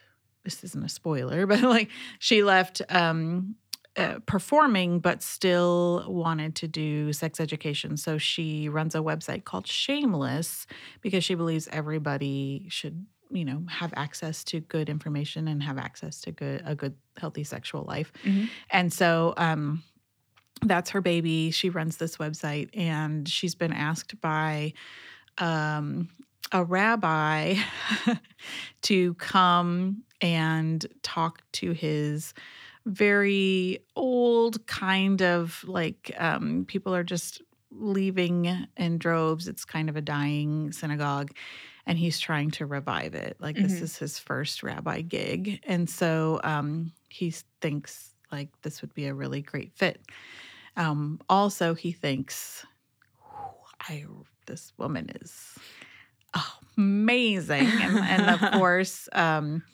[0.44, 3.56] This isn't a spoiler, but like she left um,
[3.96, 7.96] uh, performing, but still wanted to do sex education.
[7.96, 10.66] So she runs a website called Shameless
[11.02, 16.21] because she believes everybody should, you know, have access to good information and have access
[16.23, 18.12] to good a good healthy sexual life.
[18.25, 18.49] Mhm.
[18.71, 19.83] And so um
[20.64, 21.51] that's her baby.
[21.51, 24.75] She runs this website and she's been asked by
[25.38, 26.09] um
[26.53, 27.57] a rabbi
[28.83, 32.35] to come and talk to his
[32.85, 37.40] very old kind of like um, people are just
[37.71, 39.49] leaving in droves.
[39.49, 41.33] It's kind of a dying synagogue,
[41.87, 43.37] and he's trying to revive it.
[43.40, 43.83] Like this Mhm.
[43.83, 49.14] is his first rabbi gig, and so um, he thinks like this would be a
[49.14, 50.03] really great fit.
[50.77, 52.66] Um, also, he thinks,
[53.81, 54.05] I
[54.47, 55.59] this woman is
[56.79, 59.64] amazing, and, and of course, um,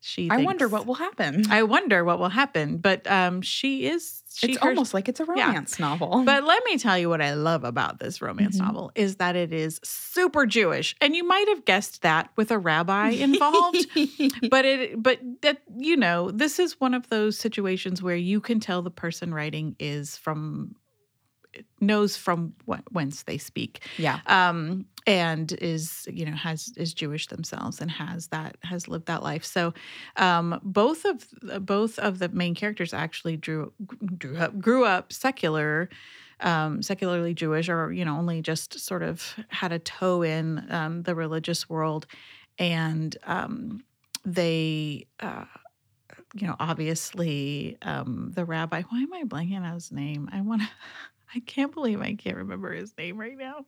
[0.00, 0.28] she.
[0.30, 1.44] I wonder what will happen.
[1.50, 4.22] I wonder what will happen, but um, she is.
[4.34, 5.46] She it's her- almost like it's a Yeah.
[5.46, 6.22] romance novel.
[6.26, 8.66] But let me tell you what I love about this romance Mhm.
[8.66, 12.58] novel is that it is super Jewish, and you might have guessed that with a
[12.58, 13.86] rabbi involved.
[14.50, 18.60] but it, but that you know, this is one of those situations where you can
[18.60, 20.74] tell the person writing is from
[21.80, 24.20] knows from what, whence they speak yeah.
[24.26, 29.22] um, and is you know has is Jewish themselves and has that has lived that
[29.22, 29.44] life.
[29.44, 29.72] So
[30.16, 31.28] um, both of
[31.64, 33.72] both of the main characters actually drew
[34.18, 35.88] grew up grew up secular.
[36.38, 41.02] Um, secularly Jewish, or you know, only just sort of had a toe in um,
[41.02, 42.06] the religious world,
[42.58, 43.82] and um,
[44.26, 45.46] they, uh,
[46.34, 48.82] you know, obviously um, the rabbi.
[48.82, 50.28] Why am I blanking on his name?
[50.30, 50.68] I want to.
[51.34, 53.66] I can't believe I can't remember his name right now.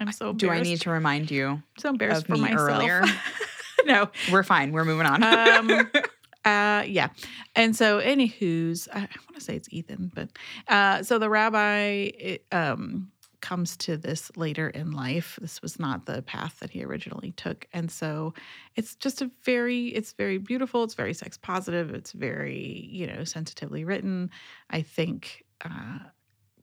[0.00, 1.62] I'm so Do I need to remind you?
[1.78, 2.60] so embarrassed for me myself.
[2.60, 3.04] earlier?
[3.84, 4.10] no.
[4.32, 4.72] We're fine.
[4.72, 5.22] We're moving on.
[5.22, 5.90] Um,
[6.44, 7.08] Uh, yeah.
[7.56, 10.28] And so, anywho's, I, I want to say it's Ethan, but
[10.68, 15.38] uh, so the rabbi it, um, comes to this later in life.
[15.40, 18.34] This was not the path that he originally took, and so
[18.76, 20.84] it's just a very, it's very beautiful.
[20.84, 21.94] It's very sex positive.
[21.94, 24.30] It's very, you know, sensitively written.
[24.68, 25.44] I think.
[25.64, 25.98] Uh,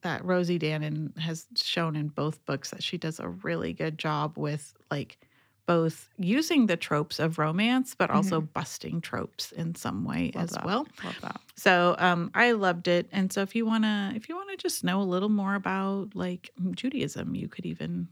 [0.01, 4.37] that Rosie Danan has shown in both books that she does a really good job
[4.37, 5.17] with like
[5.67, 10.49] both using the tropes of romance but also busting tropes in some way Love as
[10.51, 10.65] that.
[10.65, 10.87] well.
[11.03, 11.39] Love that.
[11.55, 14.57] So um I loved it and so if you want to if you want to
[14.57, 18.07] just know a little more about like Judaism you could even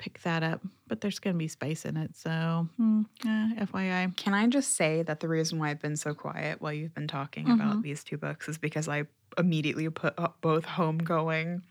[0.00, 2.16] pick that up, but there's going to be spice in it.
[2.16, 4.16] So, hmm, eh, FYI.
[4.16, 7.06] Can I just say that the reason why I've been so quiet while you've been
[7.06, 7.54] talking Mhm.
[7.54, 9.04] about these two books is because I
[9.38, 11.62] immediately put both Homegoing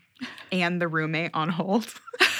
[0.52, 1.92] and The Roommate on hold.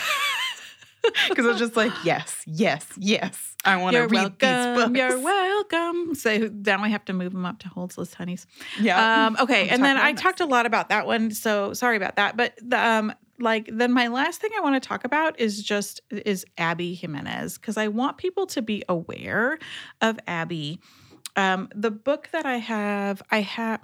[1.29, 3.57] Because I was just like, yes, yes, yes.
[3.65, 4.93] I want to read these welcome.
[4.93, 4.99] books.
[4.99, 6.15] You're welcome.
[6.15, 8.47] So now we have to move them up to holds list honeys.
[8.79, 9.27] Yeah.
[9.27, 12.17] Um, okay, We'll and then I talked a lot about that one, so sorry about
[12.17, 12.37] that.
[12.37, 16.01] But the, um, like then my last thing I want to talk about is just
[16.11, 19.59] is Abby Jimenez because I want people to be aware
[20.01, 20.81] of Abby.
[21.37, 23.81] Um, the book that I have, I have.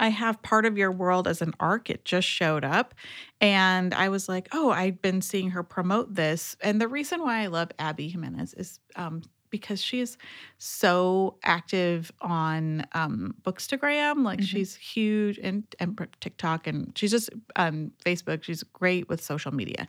[0.00, 1.90] I have part of your world as an arc.
[1.90, 2.94] It just showed up.
[3.40, 6.56] And I was like, oh, I've been seeing her promote this.
[6.60, 10.16] And the reason why I love Abby Jimenez is um, because she is
[10.58, 14.24] so active on um, Bookstagram.
[14.24, 14.44] Like Mhm.
[14.46, 18.42] she's huge and, and TikTok and she's just um, Facebook.
[18.42, 19.86] She's great with social media.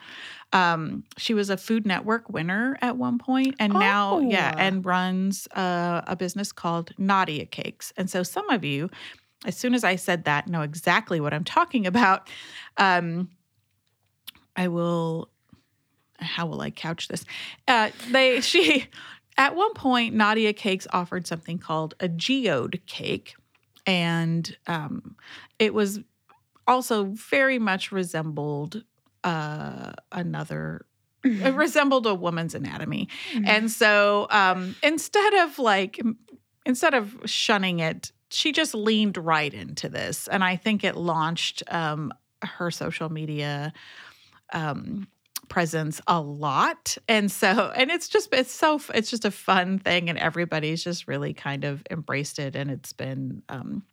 [0.54, 4.60] Um, she was a Food Network winner at one point, and now, yeah, Oh.
[4.60, 7.94] and runs uh, a business called Nadia Cakes.
[7.98, 8.90] And so some of you,
[9.46, 12.30] as soon as I said that, know exactly what I'm talking about.
[12.78, 13.30] Um,
[14.56, 15.30] I will.
[16.22, 17.24] How will I couch this?
[17.68, 18.88] Uh, they she
[19.40, 23.36] at one point Nadia Cakes offered something called a geode cake,
[23.88, 25.16] and um,
[25.58, 26.00] it was
[26.68, 28.84] also very much resembled
[29.24, 30.86] uh, another.
[31.24, 33.10] It resembled a woman's anatomy.
[33.46, 36.00] And so um, instead of like,
[36.66, 40.30] instead of shunning it, she just leaned right into this.
[40.30, 43.74] And I think it launched um, her social media
[44.54, 45.08] um,
[45.50, 46.98] presence a lot.
[47.08, 50.10] And so, and it's just, it's so, it's just a fun thing.
[50.10, 52.56] And everybody's just really kind of embraced it.
[52.56, 53.84] And it's been, um,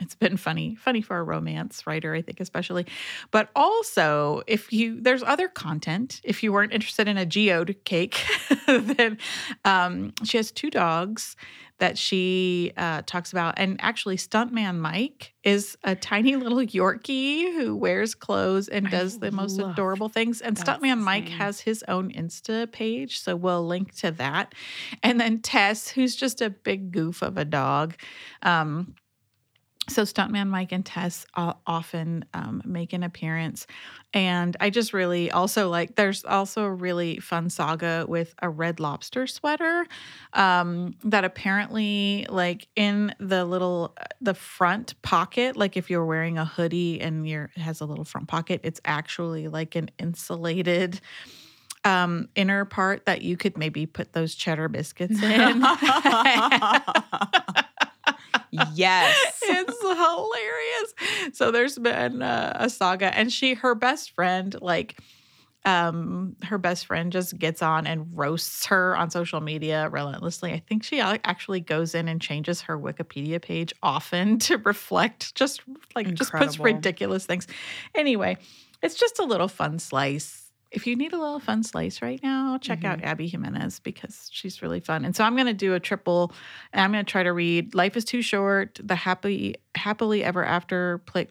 [0.00, 2.86] it's been funny, funny for a romance writer, I think, especially.
[3.30, 6.20] But also, if you there's other content.
[6.24, 8.24] If you weren't interested in a geode cake,
[8.66, 9.18] then
[9.64, 11.36] um, she has two dogs
[11.78, 13.54] that she uh, talks about.
[13.56, 19.18] And actually, Stuntman Mike is a tiny little Yorkie who wears clothes and I does
[19.18, 20.40] the most adorable things.
[20.40, 21.38] And Stuntman Mike name.
[21.38, 24.54] has his own Insta page, so we'll link to that.
[25.02, 27.94] And then Tess, who's just a big goof of a dog.
[28.42, 28.94] Um,
[29.88, 33.66] so stuntman mike and tess uh, often um, make an appearance.
[34.12, 38.80] And i just really also like there's also a really fun saga with a red
[38.80, 39.86] lobster sweater
[40.32, 46.44] um, that apparently like in the little the front pocket like if you're wearing a
[46.44, 51.00] hoodie and your it has a little front pocket it's actually like an insulated
[51.84, 55.62] um, inner part that you could maybe put those cheddar biscuits in
[58.50, 59.16] yes.
[59.42, 61.36] it's hilarious.
[61.36, 65.00] So there's been uh, a saga, and she, her best friend, like,
[65.66, 70.52] um, her best friend just gets on and roasts her on social media relentlessly.
[70.52, 75.62] I think she actually goes in and changes her Wikipedia page often to reflect just
[75.94, 77.46] like just puts ridiculous things.
[77.94, 78.36] Anyway,
[78.82, 80.43] it's just a little fun slice.
[80.74, 84.60] If you need a little fun slice right now, check out Abby Jimenez because she's
[84.60, 85.04] really fun.
[85.04, 86.32] And so I'm going to do a triple.
[86.72, 90.44] And I'm going to try to read "Life Is Too Short," the happy happily ever
[90.44, 91.28] after play.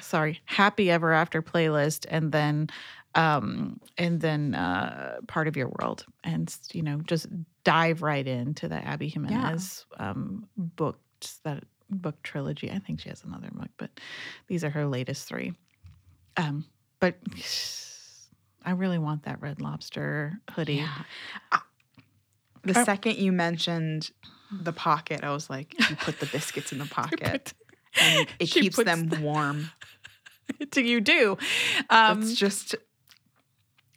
[0.00, 2.68] Sorry, happy ever after playlist, and then,
[3.14, 7.26] um, and then uh, part of your world, and you know, just
[7.64, 12.70] dive right into the Abby Jimenez um, books that book trilogy.
[12.70, 13.90] I think she has another book, but
[14.46, 15.54] these are her latest three.
[16.36, 16.64] Um,
[17.00, 17.16] but
[18.68, 20.74] I really want that red lobster hoodie.
[20.74, 21.58] Yeah.
[22.64, 24.10] The Uh, second you mentioned
[24.52, 27.54] the pocket, I was like, you put the biscuits in the pocket.
[28.00, 29.70] And it keeps them the- warm.
[30.70, 31.38] Do you do?
[31.88, 32.74] Um, It's just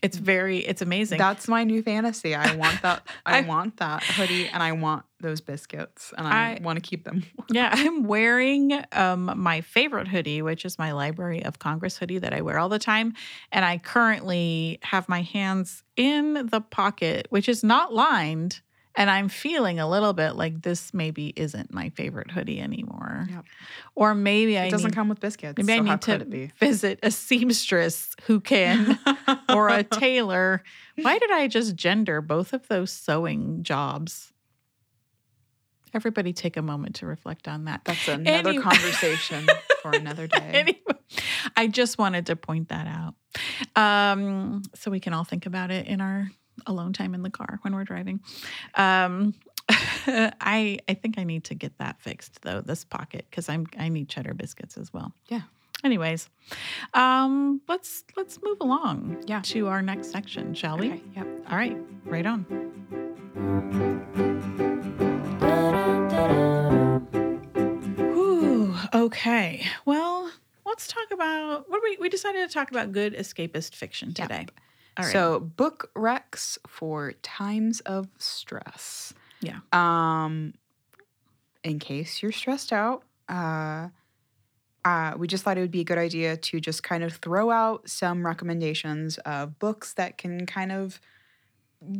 [0.01, 1.17] it's very, it's amazing.
[1.19, 2.33] that's my new fantasy.
[2.35, 3.05] I want that.
[3.25, 6.81] I, I- want that hoodie, and I want those biscuits, and I, I- want to
[6.81, 7.23] keep them.
[7.51, 12.33] Yeah, I'm wearing um, my favorite hoodie, which is my Library of Congress hoodie that
[12.33, 13.13] I wear all the time.
[13.51, 18.61] And I currently have my hands in the pocket, which is not lined.
[18.95, 23.25] And I'm feeling a little bit like this maybe isn't my favorite hoodie anymore.
[23.29, 23.45] Yep.
[23.95, 25.57] Or maybe I It doesn't need, come with biscuits.
[25.63, 28.99] maybe I so how need to visit a seamstress who can,
[29.49, 30.61] or a tailor.
[31.01, 34.33] Why did I just gender both of those sewing jobs?
[35.93, 37.81] Everybody take a moment to reflect on that.
[37.83, 38.63] That's another Anyway.
[38.63, 39.45] conversation
[39.81, 40.37] for another day.
[40.53, 40.99] anyway,
[41.57, 43.15] I just wanted to point that out.
[43.75, 46.29] Um, so we can all think about it in our
[46.65, 48.19] alone time in the car when we're driving.
[48.75, 49.33] Um,
[49.69, 53.89] I I think I need to get that fixed though, this pocket, because I'm I
[53.89, 55.13] need cheddar biscuits as well.
[55.27, 55.41] Yeah.
[55.83, 56.29] Anyways,
[56.93, 59.41] um, let's let's move along Yeah.
[59.41, 60.91] to our next section, shall we?
[60.91, 61.01] Okay.
[61.15, 61.27] Yep.
[61.49, 62.45] All right, right on.
[68.93, 69.63] Okay.
[69.85, 70.31] Well,
[70.65, 74.45] let's talk about what we we decided to talk about good escapist fiction today.
[74.49, 74.55] All
[75.03, 75.11] right.
[75.11, 79.13] So book recs for times of stress.
[79.41, 79.59] Yeah.
[79.71, 80.53] Um,
[81.63, 83.89] in case you're stressed out, uh,
[84.83, 87.51] uh, we just thought it would be a good idea to just kind of throw
[87.51, 90.99] out some recommendations of books that can kind of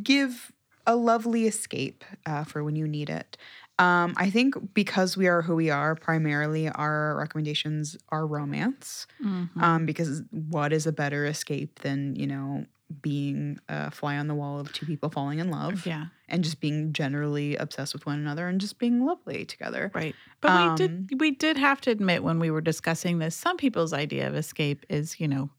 [0.04, 0.52] give
[0.88, 3.38] a lovely escape uh, for when you need it.
[3.78, 9.62] Um, I think because we are who we are, primarily our recommendations are romance Mhm.
[9.62, 14.36] um, because what is a better escape than you know being a fly on the
[14.36, 18.20] wall of two people falling in love yeah, and just being generally obsessed with one
[18.20, 20.16] another and just being lovely together right.
[20.42, 23.58] But Um, we did we did have to admit when we were discussing this, some
[23.58, 25.50] people's idea of escape is you know,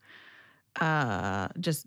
[0.81, 1.87] uh, just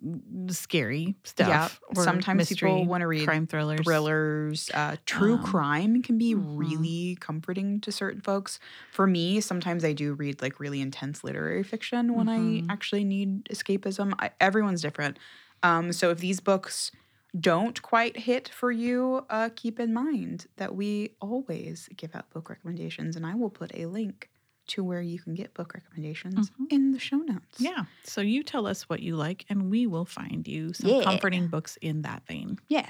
[0.49, 1.81] scary stuff.
[1.95, 3.81] or sometimes mystery, people want to read crime thrillers.
[3.83, 6.57] thrillers uh, true Um, crime can be mhm.
[6.57, 8.59] really comforting to certain folks
[8.91, 12.69] for me sometimes i do read like really intense literary fiction when Mhm.
[12.69, 15.17] i actually need escapism I, everyone's different
[15.63, 16.91] um, so if these books
[17.39, 22.49] don't quite hit for you uh, keep in mind that we always give out book
[22.49, 24.29] recommendations and i will put a link
[24.67, 26.71] to where you can get book recommendations Mhm.
[26.71, 27.85] in the show notes Yeah.
[28.03, 31.03] So you tell us what you like, and we will find you some Yeah.
[31.03, 32.59] comforting books in that vein.
[32.67, 32.89] Yeah.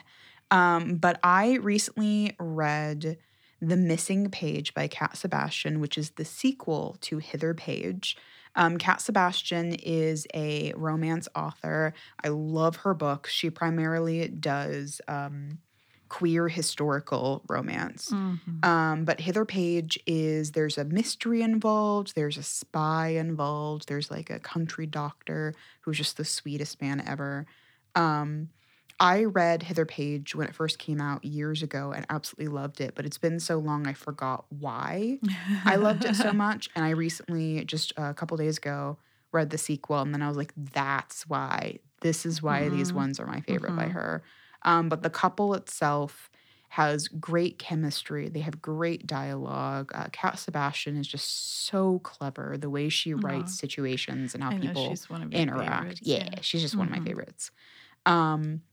[0.52, 3.18] Um, but I recently read
[3.62, 8.16] The Missing Page by Cat Sebastian, which is the sequel to Hither Page.
[8.56, 11.94] Um, Cat Sebastian is a romance author.
[12.24, 13.32] I love her books.
[13.34, 15.60] She primarily does um,
[16.16, 18.16] queer historical romance.
[18.64, 24.30] Um, but Hither Page is there's a mystery involved, there's a spy involved, there's like
[24.30, 27.46] a country doctor who's just the sweetest man ever.
[27.96, 28.50] Um,
[29.00, 32.96] I read Hither Page when it first came out years ago and absolutely loved it,
[32.96, 35.20] but it's been so long I forgot why
[35.66, 36.70] I loved it so much.
[36.76, 39.00] And I recently, just a couple days ago,
[39.34, 41.80] read the sequel, and then I was like, that's why.
[42.02, 42.96] This is why these Mhm.
[42.96, 43.90] ones are my favorite by Mhm.
[43.90, 44.24] her.
[44.66, 46.30] Um, but the couple itself
[46.70, 48.28] has great chemistry.
[48.28, 49.92] They have great dialogue.
[49.96, 52.58] Uh, Cat Sebastian is just so clever.
[52.58, 55.84] The way she writes situations and how I people she's one of your interact.
[55.84, 57.52] favorites, Yeah, she's just one of my favorites.
[58.06, 58.64] Um,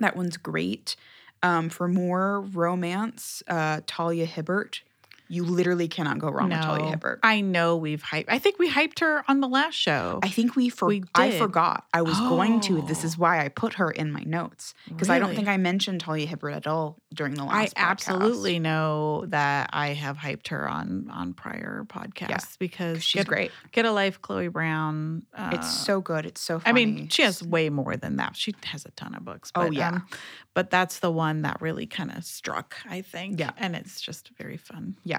[0.00, 0.96] that one's great.
[1.42, 4.82] Um, for more romance, uh, Talia Hibbert.
[5.28, 7.20] You literally cannot go wrong with Talia No, Hibbert.
[7.22, 8.26] I know we've hyped.
[8.28, 10.20] I think we hyped her on the last show.
[10.22, 11.84] I think we for We I forgot.
[11.92, 12.80] I was going to.
[12.82, 13.06] This Oh.
[13.06, 16.26] is why I put her in my notes because I don't think I mentioned Talia
[16.26, 17.74] Hibbert at all during the I last.
[17.76, 17.80] podcast.
[17.90, 23.50] absolutely know that I have hyped her on on prior podcasts because She's get, great.
[23.72, 25.24] Get a life, Chloe Brown.
[25.34, 26.26] Uh, it's so good.
[26.26, 26.60] It's so.
[26.64, 28.36] I mean, she has way more than that.
[28.36, 29.52] She has a ton of books.
[29.54, 29.88] Oh, But, yeah.
[29.88, 30.06] um,
[30.54, 33.38] but that's the one that really kind of struck, I think.
[33.38, 33.50] Yeah.
[33.58, 34.96] and it's just very fun.
[35.04, 35.17] Yeah.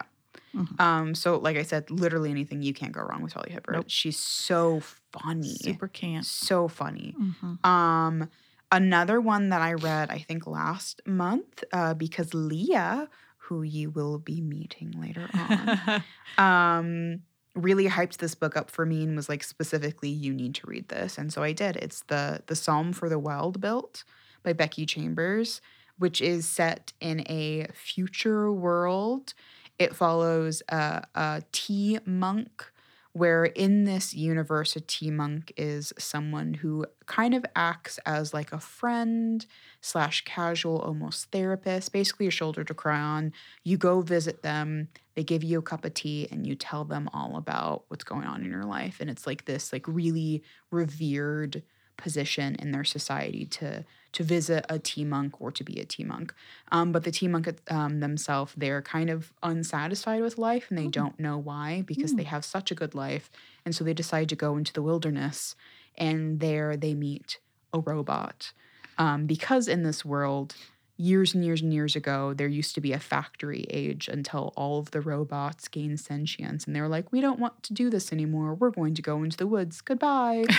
[0.55, 0.79] Mhm.
[0.79, 1.15] Um.
[1.15, 3.75] So, like I said, literally anything you can't go wrong with Holly Hibbert.
[3.75, 3.85] Nope.
[3.87, 4.81] She's so
[5.11, 5.55] funny.
[5.55, 6.25] Super can't.
[6.25, 7.15] So funny.
[7.19, 7.65] Mhm.
[7.65, 8.29] Um,
[8.71, 14.19] another one that I read, I think last month, uh, because Leah, who you will
[14.19, 16.03] be meeting later on,
[16.37, 17.21] um,
[17.55, 20.87] really hyped this book up for me and was like, specifically, you need to read
[20.89, 21.75] this, and so I did.
[21.77, 24.03] It's the the Psalm for the Wild Built
[24.43, 25.61] by Becky Chambers,
[25.97, 29.33] which is set in a future world.
[29.79, 32.71] It follows a, a tea monk
[33.13, 38.51] where in this universe a tea monk is someone who kind of acts as like
[38.51, 39.45] a friend
[39.81, 43.33] slash casual almost therapist basically a shoulder to cry on.
[43.63, 47.09] You go visit them they give you a cup of tea and you tell them
[47.13, 48.97] all about what's going on in your life.
[49.01, 51.61] And it's like this like really revered
[51.97, 56.03] position in their society to to visit a tea monk or to be a tea
[56.03, 56.33] monk
[56.71, 60.87] um, but the tea monk um, themselves they're kind of unsatisfied with life and they
[60.87, 60.91] Mm.
[60.91, 62.17] don't know why because Mm.
[62.17, 63.29] they have such a good life.
[63.65, 65.55] And so they decide to go into the wilderness
[65.97, 67.39] and there they meet
[67.73, 68.51] a robot.
[68.97, 70.55] Um, because in this world
[70.97, 74.79] years and years and years ago there used to be a factory age until all
[74.79, 78.11] of the robots gained sentience and they were like we don't want to do this
[78.11, 78.53] anymore.
[78.55, 79.81] We're going to go into the woods.
[79.81, 80.45] Goodbye.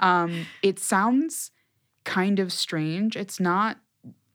[0.00, 1.50] Um, it sounds
[2.06, 3.16] kind of strange.
[3.16, 3.78] It's not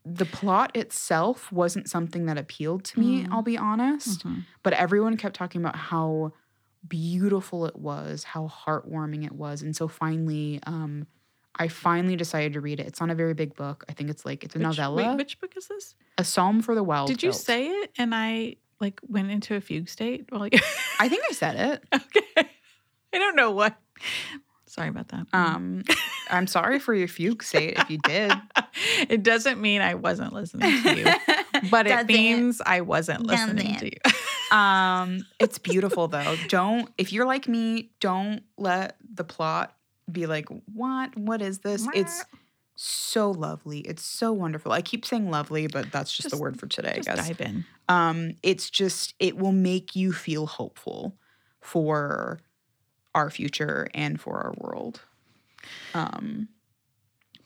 [0.05, 3.31] the plot itself wasn't something that appealed to me, Mm.
[3.31, 4.25] I'll be honest.
[4.25, 4.45] Mhm.
[4.63, 6.33] But everyone kept talking about how
[6.87, 9.61] beautiful it was, how heartwarming it was.
[9.61, 11.05] And so finally, um,
[11.55, 12.87] I finally decided to read it.
[12.87, 13.83] It's not a very big book.
[13.89, 14.95] I think it's like it's a Which- novella.
[15.09, 15.95] Wait, which book is this?
[16.17, 17.07] a psalm for the wild.
[17.07, 17.41] Did you Built.
[17.41, 20.25] say it and I like went into a fugue state?
[20.31, 20.59] Well, yeah.
[20.99, 21.83] I think I said it.
[21.93, 22.49] okay.
[23.13, 23.77] I don't know what.
[24.71, 25.27] Sorry about that.
[25.33, 25.83] Um,
[26.29, 28.31] I'm sorry for your fugue state if you did.
[29.09, 31.05] it doesn't mean I wasn't listening to you,
[31.69, 33.93] but it means I wasn't listening to Doesn't.
[33.93, 33.99] you.
[34.57, 36.35] Um, it's beautiful though.
[36.49, 39.73] Don't if you're like me, don't let the plot
[40.11, 41.15] be like, what?
[41.17, 41.87] What is this?
[41.93, 42.25] It's
[42.75, 43.79] so lovely.
[43.79, 44.73] It's so wonderful.
[44.73, 47.27] I keep saying lovely, but that's just, Just- the word for today, Just I guess.
[47.29, 47.65] dive in.
[47.87, 51.15] Um, it's just it will make you feel hopeful
[51.61, 52.41] for
[53.15, 55.01] our future and for our world.
[55.93, 56.49] Um,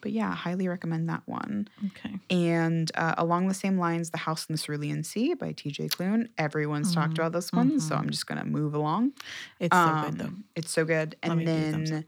[0.02, 1.68] but yeah, highly recommend that one.
[1.86, 2.20] Okay.
[2.30, 6.30] And uh, along the same lines, The House in the Cerulean Sea by TJ Klune.
[6.38, 7.98] Everyone's talked Mhm, about this one, so mhm.
[7.98, 9.14] I'm just gonna move along.
[9.60, 10.32] It's so good though.
[10.32, 11.16] Um, It's so good.
[11.26, 12.06] Let And me give you then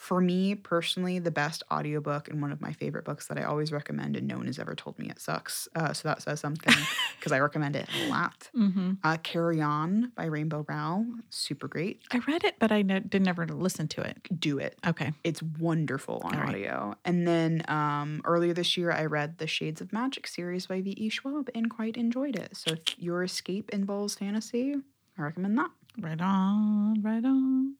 [0.00, 3.70] for me personally, the best audiobook and one of my favorite books that I always
[3.70, 5.68] recommend, and no one has ever told me it sucks.
[5.76, 6.74] Uh, so that says something
[7.18, 8.48] because I recommend it a lot.
[8.54, 11.04] hmm Uh, Carry On by Rainbow Rowell.
[11.28, 12.00] Super great.
[12.12, 14.16] I read it, but I ne- did never listen to it.
[14.40, 14.78] Do it.
[14.86, 15.12] Okay.
[15.22, 16.48] It's wonderful on All right.
[16.48, 16.94] audio.
[17.04, 21.10] And then um, earlier this year, I read the Shades of Magic series by V.E.
[21.10, 22.56] Schwab and quite enjoyed it.
[22.56, 24.76] So if your escape involves fantasy,
[25.18, 25.70] I recommend that.
[26.00, 27.74] Right on, right on.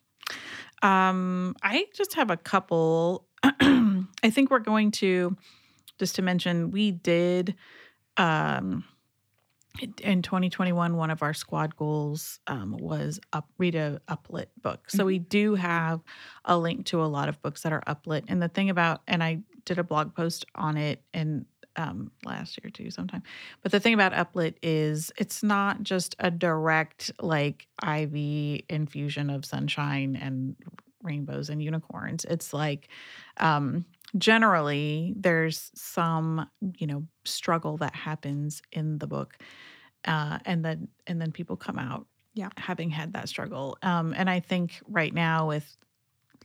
[0.83, 3.27] Um, I just have a couple.
[3.43, 5.37] I think we're going to
[5.99, 7.55] just to mention we did
[8.17, 8.85] um
[10.03, 15.05] in 2021 one of our squad goals um, was up read a uplit book so
[15.05, 16.01] we do have
[16.45, 19.23] a link to a lot of books that are uplit and the thing about and
[19.23, 21.45] i did a blog post on it and
[21.77, 23.23] um, last year too sometime.
[23.63, 28.15] But the thing about uplit is it's not just a direct like iv
[28.69, 30.57] infusion of sunshine and
[31.03, 32.25] rainbows and unicorns.
[32.27, 32.89] It's like
[33.39, 33.85] um
[34.19, 36.49] generally there's some
[36.79, 39.39] you know struggle that happens in the book
[40.07, 42.51] uh and then and then people come out Yeah.
[42.57, 43.79] having had that struggle.
[43.83, 45.77] Um and i think right now with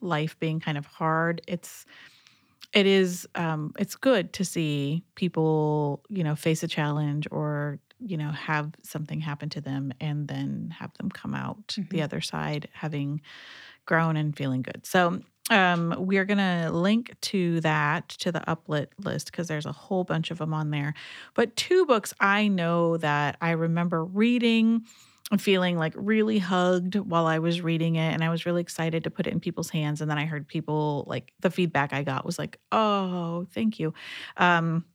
[0.02, 1.86] life being kind of hard it's
[2.74, 8.18] it is um it's good to see people you know face a challenge or you
[8.18, 12.03] know have something happen to them and then have them come out the Mhm.
[12.03, 13.22] other side having
[13.86, 19.28] grown and feeling good so um we're gonna link to that to the uplit list
[19.32, 20.93] because there's a whole bunch of them on there
[21.36, 24.84] but two books i know that i remember reading
[25.40, 28.14] feeling like really hugged while I was reading it.
[28.14, 30.00] And I was really excited to put it in people's hands.
[30.02, 33.94] And then I heard people like the feedback I got was like, oh, thank you.
[34.38, 34.86] Um,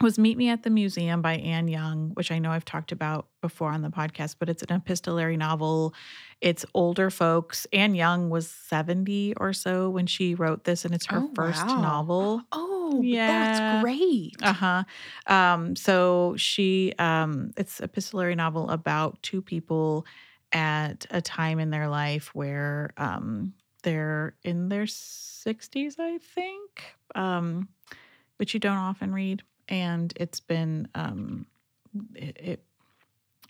[0.00, 3.28] was Meet Me at the Museum by Anne Young, which I know I've talked about
[3.42, 5.92] before on the podcast, but it's an epistolary novel.
[6.40, 7.66] It's older folks.
[7.70, 11.66] Anne Young was 70 or so when she wrote this, and it's her Oh, first
[11.66, 11.82] wow.
[11.82, 12.42] novel.
[12.50, 13.26] Oh, Yeah.
[13.26, 14.34] that's great.
[14.42, 14.84] Uh-huh.
[15.26, 20.06] Um, so she um it's a epistolary novel about two people
[20.52, 26.84] at a time in their life where um they're in their 60s, I think.
[27.14, 27.68] Um,
[28.36, 29.42] which you don't often read.
[29.68, 31.46] And it's been um
[32.14, 32.64] it, it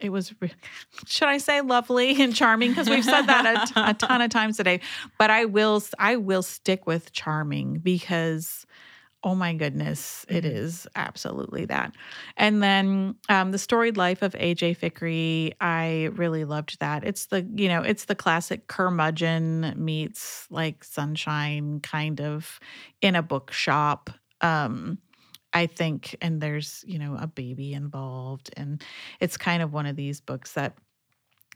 [0.00, 0.32] it was
[1.06, 4.30] should i say lovely and charming because we've said that a, ton- a ton of
[4.38, 4.80] times today
[5.18, 8.66] but i will i will stick with charming because
[9.22, 10.52] oh my goodness it Mhm.
[10.52, 11.94] is absolutely that
[12.36, 17.46] and then um, the storied life of aj Fikry i really loved that it's the
[17.54, 22.58] you know it's the classic curmudgeon meets like sunshine kind of
[23.02, 24.10] in a bookshop
[24.40, 24.98] um
[25.52, 28.82] i think and there's you know a baby involved and
[29.20, 30.76] it's kind of one of these books that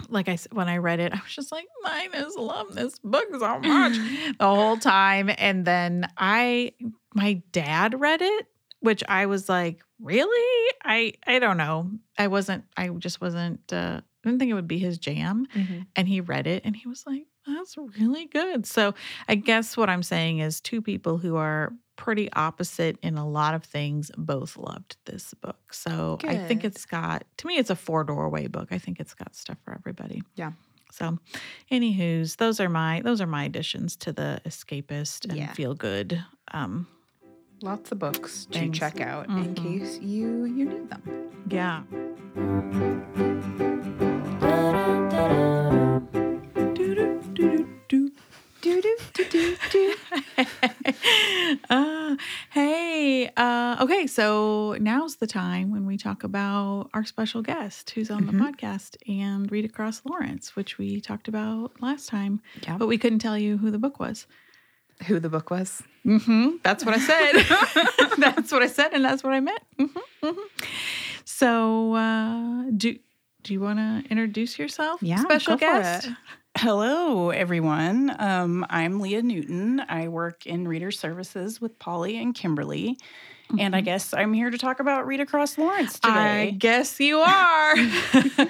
[0.09, 2.99] like I said, when I read it, I was just like, I just love this
[2.99, 3.99] book so much
[4.39, 5.31] the whole time.
[5.39, 6.73] And then I,
[7.15, 8.47] my dad read it,
[8.81, 10.71] which I was like, really?
[10.85, 11.91] I, I don't know.
[12.19, 15.47] I wasn't, I just wasn't, uh, I didn't think it would be his jam.
[15.55, 15.87] Mhm.
[15.97, 18.67] And he read it and he was like, that's really good.
[18.67, 18.95] So
[19.29, 23.55] I guess what I'm saying is two people who are pretty opposite in a lot
[23.55, 25.73] of things both loved this book.
[25.73, 26.73] So I think Good.
[26.73, 28.69] it's got, to me, it's a four doorway book.
[28.73, 30.23] I think it's got stuff for everybody.
[30.35, 30.53] Yeah.
[30.91, 31.19] So,
[31.73, 35.53] anywho's, those are my those are my additions to the escapist and Yeah.
[35.53, 36.23] feel good.
[36.53, 36.87] Um,
[37.65, 38.79] Lots of books to Things.
[38.79, 39.57] check out in Mhm.
[39.57, 41.03] case you you need them.
[41.49, 41.83] yeah.
[51.71, 52.17] Uh,
[52.51, 58.11] hey, uh, okay, so now's the time when we talk about our special guest who's
[58.11, 58.27] on Mhm.
[58.27, 62.77] the podcast and Read Across Lawrence, which we talked about last time, Yeah.
[62.79, 64.27] but we couldn't tell you who the book was.
[65.07, 65.83] Who the book was?
[66.07, 66.57] Mm-hmm.
[66.63, 67.33] That's what I said.
[68.19, 69.63] that's what I said, and that's what I meant.
[69.79, 69.87] hmm
[70.23, 70.41] hmm
[71.25, 72.99] So, uh, do
[73.43, 76.09] do you want to introduce yourself, Yeah, special guest?
[76.57, 78.15] Hello, everyone.
[78.19, 79.81] Um, I'm Leah Newton.
[79.89, 82.97] I work in reader services with Polly and Kimberly.
[83.59, 83.85] And I Mhm.
[83.85, 86.49] guess I'm here to talk about Read Across Lawrence today.
[86.49, 87.75] I guess you are.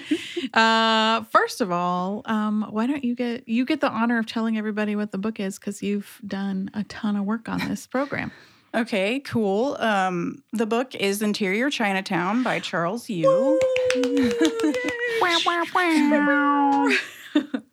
[0.54, 4.56] uh, first of all, um, why don't you get you get the honor of telling
[4.56, 8.30] everybody what the book is because you've done a ton of work on this program.
[8.74, 9.76] Okay, cool.
[9.78, 13.60] Um, the book is Interior Chinatown by Charles Yu.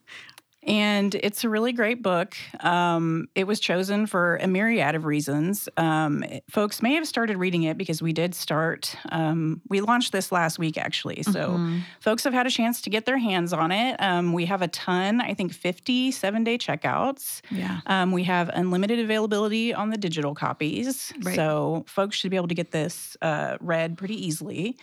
[0.64, 2.36] And it's a really great book.
[2.60, 5.68] Um, it was chosen for a myriad of reasons.
[5.76, 10.12] Um, it- folks may have started reading it because we did start, um, we launched
[10.12, 11.24] this last week actually.
[11.24, 11.82] So Mhm.
[12.00, 13.96] folks have had a chance to get their hands on it.
[14.00, 17.42] Um, we have a ton, I think 50 seven day checkouts.
[17.50, 21.12] yeah, Um, we have unlimited availability on the digital copies.
[21.24, 21.36] Right.
[21.36, 24.78] So folks should be able to get this uh, read pretty easily.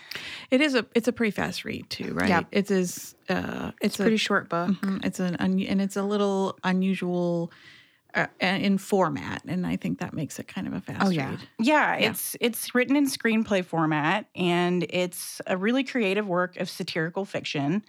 [0.51, 2.29] it is a it's a pretty fast read too, right?
[2.29, 2.47] Yep.
[2.53, 3.15] It is.
[3.29, 4.71] Uh, it's, It's a pretty short book.
[4.71, 5.05] Mhm.
[5.05, 7.51] It's an un- and it's a little unusual
[8.15, 11.31] uh, in format, and I think that makes it kind of a fast Oh, yeah.
[11.31, 11.41] read.
[11.59, 12.11] Yeah, Yeah.
[12.11, 17.85] it's it's written in screenplay format, and it's a really creative work of satirical fiction.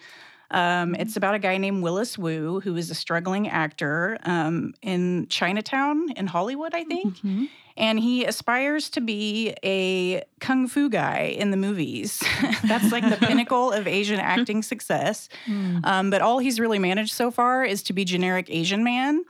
[0.52, 5.28] Um, It's about a guy named Willis Wu, who is a struggling actor um, in
[5.30, 7.18] Chinatown in Hollywood, I think.
[7.20, 7.48] Mhm.
[7.80, 12.22] And he aspires to be a kung fu guy in the movies.
[12.66, 15.30] That's like the pinnacle of Asian acting success.
[15.48, 15.86] Mm.
[15.86, 19.24] Um, but all he's really managed so far is to be generic Asian man.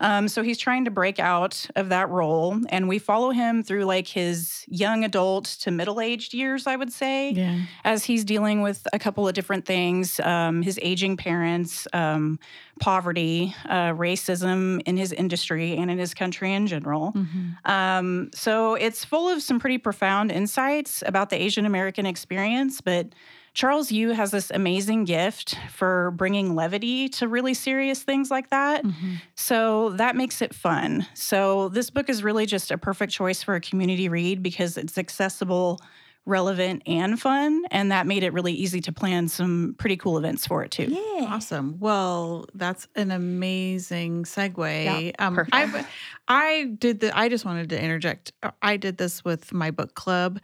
[0.00, 2.60] Um, so he's trying to break out of that role.
[2.68, 6.92] And we follow him through like his young adult to middle aged years, I would
[6.92, 7.60] say, Yeah.
[7.84, 12.38] as he's dealing with a couple of different things um, his aging parents, um,
[12.80, 17.12] poverty, uh, racism in his industry and in his country in general.
[17.12, 17.70] Mhm.
[17.70, 23.08] Um, so it's full of some pretty profound insights about the Asian American experience, but
[23.54, 28.82] Charles Yu has this amazing gift for bringing levity to really serious things like that.
[28.84, 29.20] Mhm.
[29.36, 31.06] So that makes it fun.
[31.14, 34.98] So this book is really just a perfect choice for a community read because it's
[34.98, 35.78] accessible,
[36.26, 37.64] relevant, and fun.
[37.70, 40.86] And that made it really easy to plan some pretty cool events for it too.
[40.88, 41.26] Yeah.
[41.28, 41.78] Awesome.
[41.78, 44.84] Well, that's an amazing segue.
[44.84, 45.54] Yeah, um, perfect.
[45.54, 45.84] I
[46.28, 47.16] I did the.
[47.16, 48.32] I just wanted to interject.
[48.42, 50.40] Uh, I did this with my book club,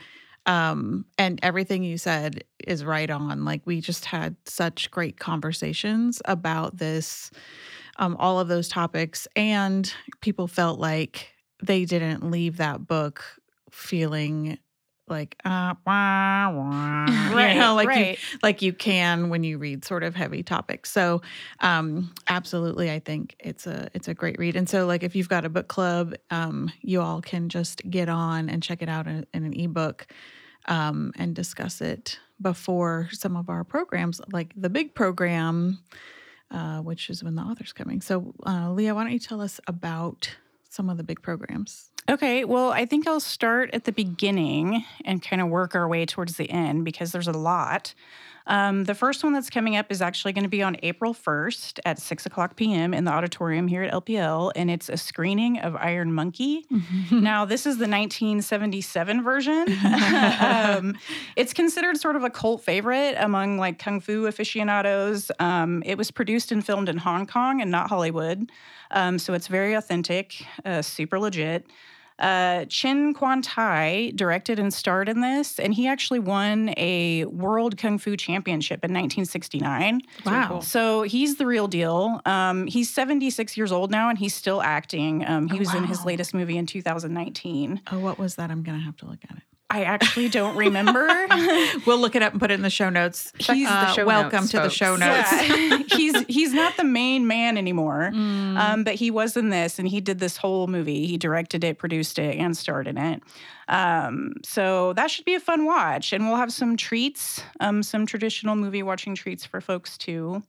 [0.47, 3.45] um, and everything you said is right on.
[3.45, 7.31] Like we just had such great conversations about this,
[7.97, 11.28] um, all of those topics, and people felt like
[11.62, 13.24] they didn't leave that book
[13.70, 14.59] feeling
[15.11, 17.07] like uh, wah, wah.
[17.31, 20.91] Right, you know, like you like you can when you read sort of heavy topics.
[20.91, 21.23] So,
[21.61, 24.57] um, absolutely, I think it's a it's a great read.
[24.57, 28.09] And so, like if you've got a book club, um, you all can just get
[28.09, 30.07] on and check it out in, in an ebook
[30.67, 35.79] um, and discuss it before some of our programs, like the big program,
[36.51, 38.01] uh, which is when the author's coming.
[38.01, 40.35] So, uh, Leah, why don't you tell us about
[40.69, 41.89] some of the big programs?
[42.09, 46.07] Okay, well, I think I'll start at the beginning and kind of work our way
[46.07, 47.95] towards the end because there's a lot.
[48.47, 51.80] Um, the first one that's coming up is actually going to be on April 1st
[51.84, 52.95] at 6 o'clock p.m.
[52.95, 56.66] in the auditorium here at LPL, and it's a screening of Iron Monkey.
[57.11, 59.66] Now, this is the 1977 version.
[60.41, 60.97] um,
[61.36, 65.30] it's considered sort of a cult favorite among like kung fu aficionados.
[65.38, 68.51] Um, it was produced and filmed in Hong Kong and not Hollywood.
[68.91, 71.66] Um, so it's very authentic, uh, super legit.
[72.21, 77.77] Uh, Chen Kuan Tai directed and starred in this, and he actually won a World
[77.79, 80.03] Kung Fu Championship in 1969.
[80.27, 80.49] wow.
[80.49, 80.61] cool.
[80.62, 82.21] So he's the real deal.
[82.27, 85.27] Um, he's 76 years old now, and he's still acting.
[85.27, 87.81] Um, he Oh, was in his latest movie in 2019.
[87.91, 88.51] Oh, what was that?
[88.51, 89.43] I'm gonna have to look at it.
[89.73, 91.07] I actually don't remember.
[91.87, 93.33] we'll look it up and put it in the show notes.
[93.39, 95.31] He's the Uh, show welcome notes, to the show notes.
[95.33, 95.79] Yeah.
[95.97, 98.11] he's he's not the main man anymore.
[98.12, 98.59] Mm.
[98.59, 101.07] Um, but he was in this, and he did this whole movie.
[101.07, 103.23] He directed it, produced it, and starred in it.
[103.68, 108.05] Um, so that should be a fun watch, and we'll have some treats, um, some
[108.07, 110.43] traditional movie watching treats for folks too.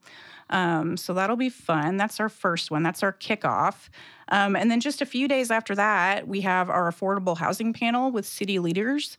[0.52, 1.97] Um, so that'll be fun.
[1.97, 2.84] That's our first one.
[2.84, 3.89] That's our kickoff.
[4.30, 8.12] Um, and then just a few days after that, we have our affordable housing panel
[8.12, 9.18] with city leaders.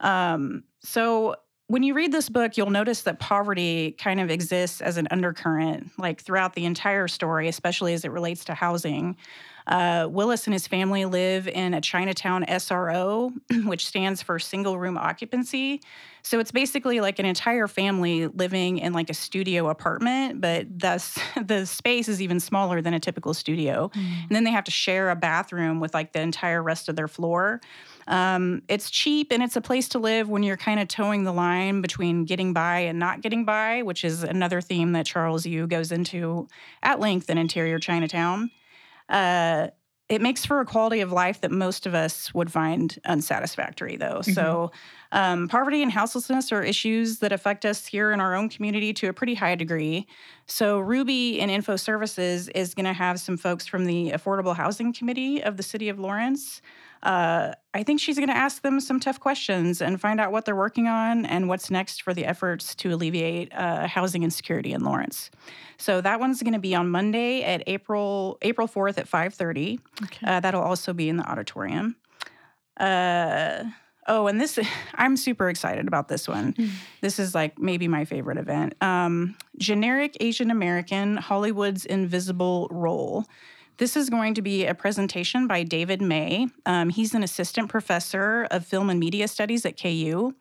[0.00, 4.96] Um, so when you read this book, you'll notice that poverty kind of exists as
[4.96, 9.16] an undercurrent, like throughout the entire story, especially as it relates to housing.
[9.66, 13.32] Uh, Willis and his family live in a Chinatown SRO,
[13.64, 15.80] which stands for single room occupancy.
[16.22, 21.18] So it's basically like an entire family living in like a studio apartment, but thus
[21.42, 23.90] the space is even smaller than a typical studio.
[23.94, 27.08] And then they have to share a bathroom with like the entire rest of their
[27.08, 27.60] floor.
[28.06, 31.32] Um, it's cheap and it's a place to live when you're kind of towing the
[31.32, 35.66] line between getting by and not getting by, which is another theme that Charles Yu
[35.66, 36.48] goes into
[36.82, 38.50] at length in Interior Chinatown.
[39.08, 39.68] Uh,
[40.08, 44.20] it makes for a quality of life that most of us would find unsatisfactory, though.
[44.20, 44.32] Mm-hmm.
[44.32, 44.70] So,
[45.14, 49.08] um, poverty and houselessness are issues that affect us here in our own community to
[49.08, 50.06] a pretty high degree.
[50.46, 54.92] So, Ruby in Info Services is going to have some folks from the Affordable Housing
[54.92, 56.60] Committee of the City of Lawrence
[57.04, 60.46] uh, I think she's going to ask them some tough questions and find out what
[60.46, 64.82] they're working on and what's next for the efforts to alleviate uh, housing insecurity in
[64.82, 65.30] Lawrence.
[65.76, 69.80] So that one's going to be on Monday at April April fourth at five thirty.
[70.02, 70.26] Okay.
[70.26, 71.96] Uh, that'll also be in the auditorium.
[72.78, 73.64] Uh,
[74.06, 74.58] oh, and this
[74.94, 76.52] I'm super excited about this one.
[76.56, 76.66] Hmm.
[77.00, 78.74] this is like maybe my favorite event.
[78.82, 83.24] Um, generic Asian American Hollywood's Invisible Role.
[83.76, 86.46] This is going to be a presentation by David May.
[86.64, 90.32] Um, he's an assistant professor of film and media studies at KU.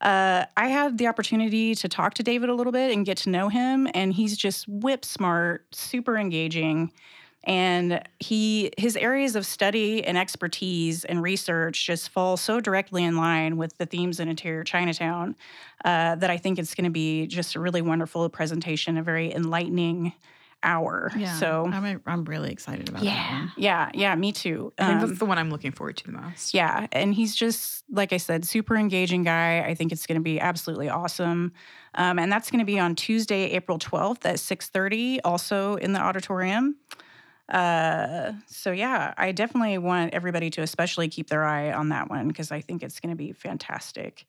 [0.00, 3.30] Uh, I had the opportunity to talk to David a little bit and get to
[3.30, 6.92] know him, and he's just whip smart, super engaging.
[7.46, 13.16] And he his areas of study and expertise and research just fall so directly in
[13.16, 15.36] line with the themes in Interior Chinatown
[15.84, 19.32] uh, that I think it's going to be just a really wonderful presentation, a very
[19.32, 20.12] enlightening
[20.62, 21.12] hour.
[21.16, 21.36] Yeah.
[21.36, 23.52] So I'm I'm really excited about yeah, that.
[23.56, 24.72] Yeah, yeah, yeah, me too.
[24.78, 26.52] I think that's um, the one I'm looking forward to the most.
[26.52, 29.60] Yeah, and he's just like I said, super engaging guy.
[29.60, 31.52] I think it's going to be absolutely awesome.
[31.94, 36.00] Um, and that's going to be on Tuesday, April 12th at 6:30, also in the
[36.00, 36.76] auditorium.
[37.48, 42.28] Uh, so yeah, I definitely want everybody to especially keep their eye on that one
[42.28, 44.26] because I think it's going to be fantastic.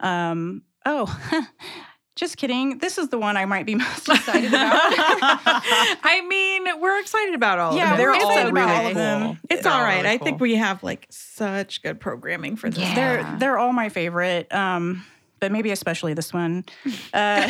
[0.00, 1.18] Um, oh,
[2.14, 2.76] Just kidding.
[2.78, 4.74] This is the one I might be most excited about.
[4.84, 8.06] I mean, we're excited about all yeah, of them.
[8.06, 9.38] Yeah, they're all really all of them.
[9.48, 10.02] It's all right.
[10.02, 12.80] Really I think we have like such good programming for this.
[12.80, 12.94] Yeah.
[12.94, 14.52] They're they're all my favorite.
[14.52, 15.04] Um,
[15.40, 16.64] but maybe especially this one.
[17.12, 17.48] Uh,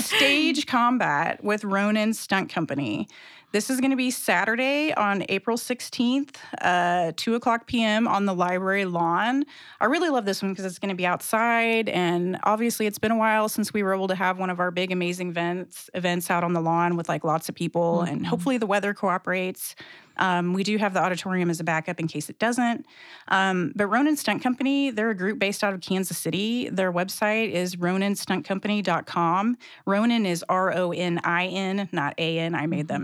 [0.00, 3.08] stage combat with Ronin Stunt Company.
[3.54, 8.08] This is going to be Saturday on April 16th, uh, 2 o'clock p.m.
[8.08, 9.44] on the library lawn.
[9.80, 11.88] I really love this one because it's going to be outside.
[11.88, 14.72] And obviously, it's been a while since we were able to have one of our
[14.72, 18.00] big, amazing events, events out on the lawn with like lots of people.
[18.02, 18.12] Mm-hmm.
[18.12, 19.76] And hopefully, the weather cooperates.
[20.16, 22.86] Um, we do have the auditorium as a backup in case it doesn't.
[23.28, 26.68] Um, but Ronin Stunt Company, they're a group based out of Kansas City.
[26.68, 29.56] Their website is roninstuntcompany.com.
[29.86, 32.54] Ronin is R O N I N, not A N.
[32.54, 33.02] I made that mm-hmm.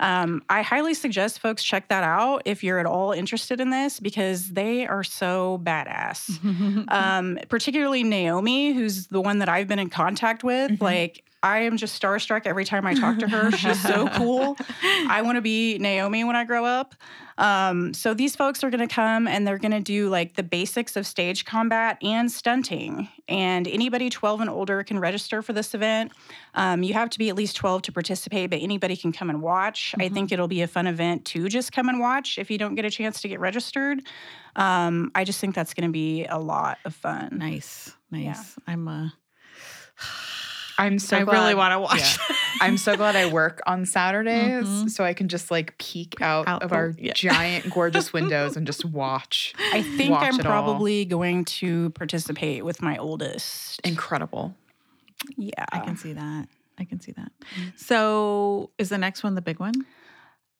[0.00, 4.00] Um, I highly suggest folks check that out if you're at all interested in this
[4.00, 6.38] because they are so badass.
[6.88, 10.72] Um, particularly Naomi, who's the one that I've been in contact with.
[10.72, 10.84] Mm-hmm.
[10.84, 13.50] Like, I am just starstruck every time I talk to her.
[13.56, 14.56] She's so cool.
[14.82, 16.94] I want to be Naomi when I grow up.
[17.38, 20.42] Um, so these folks are going to come and they're going to do like the
[20.42, 23.08] basics of stage combat and stunting.
[23.28, 26.12] And anybody 12 and older can register for this event.
[26.54, 29.42] Um, you have to be at least 12 to participate, but anybody can come and
[29.42, 29.92] watch.
[29.92, 30.02] Mm-hmm.
[30.02, 32.76] I think it'll be a fun event to just come and watch if you don't
[32.76, 34.02] get a chance to get registered.
[34.54, 37.38] Um, I just think that's going to be a lot of fun.
[37.38, 38.22] Nice, nice.
[38.22, 38.42] Yeah.
[38.66, 39.12] I'm a.
[39.98, 40.31] Uh...
[40.78, 42.18] I'm so I glad, really want to watch.
[42.18, 42.36] Yeah.
[42.60, 44.88] I'm so glad I work on Saturdays mm-hmm.
[44.88, 47.12] so I can just like peek out, out of our yeah.
[47.14, 49.54] giant gorgeous windows and just watch.
[49.72, 51.08] I think watch I'm probably all.
[51.08, 53.80] going to participate with my oldest.
[53.84, 54.54] Incredible.
[55.36, 55.64] Yeah.
[55.72, 56.48] I can see that.
[56.78, 57.32] I can see that.
[57.54, 57.68] Mm-hmm.
[57.76, 59.74] So, is the next one the big one?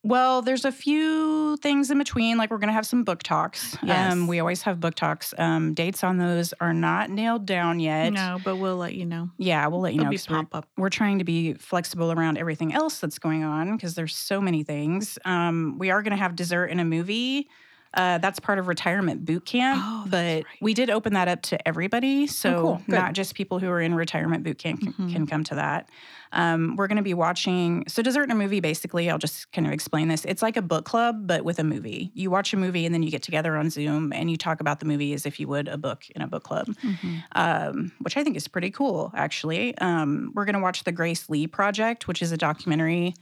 [0.05, 2.37] Well, there's a few things in between.
[2.37, 3.77] Like we're going to have some book talks.
[3.83, 4.13] Yes.
[4.13, 5.33] Um, we always have book talks.
[5.39, 8.13] Um, dates on those are not nailed down yet.
[8.13, 9.31] No, but we'll let you know.
[9.39, 10.11] Yeah, we'll let you They'll know.
[10.11, 10.69] Be pop we're, up.
[10.77, 14.65] we're trying to be flexible around everything else that's going on because there's so many
[14.65, 15.19] things.
[15.25, 17.49] Um, we are going to have dessert in a movie.
[17.95, 20.47] Uh, that's part of retirement boot camp, oh, but right.
[20.61, 22.27] we did open that up to everybody.
[22.27, 22.83] So oh, cool.
[22.89, 25.13] not just people who are in retirement boot camp can, mm-hmm.
[25.13, 25.89] can come to that.
[26.33, 27.85] Um, we're going to be watching.
[27.89, 30.25] So dessert in a movie, basically, I'll just kind of explain this.
[30.25, 32.11] It's like a book club, but with a movie.
[32.15, 34.81] You watch a movie and then you get together on Zoom and you talk about
[34.81, 37.19] the movie as if you would a book in a book club, mm-hmm.
[37.33, 39.13] um, which I think is pretty cool.
[39.15, 43.15] Actually, um, we're going to watch the Grace Lee Project, which is a documentary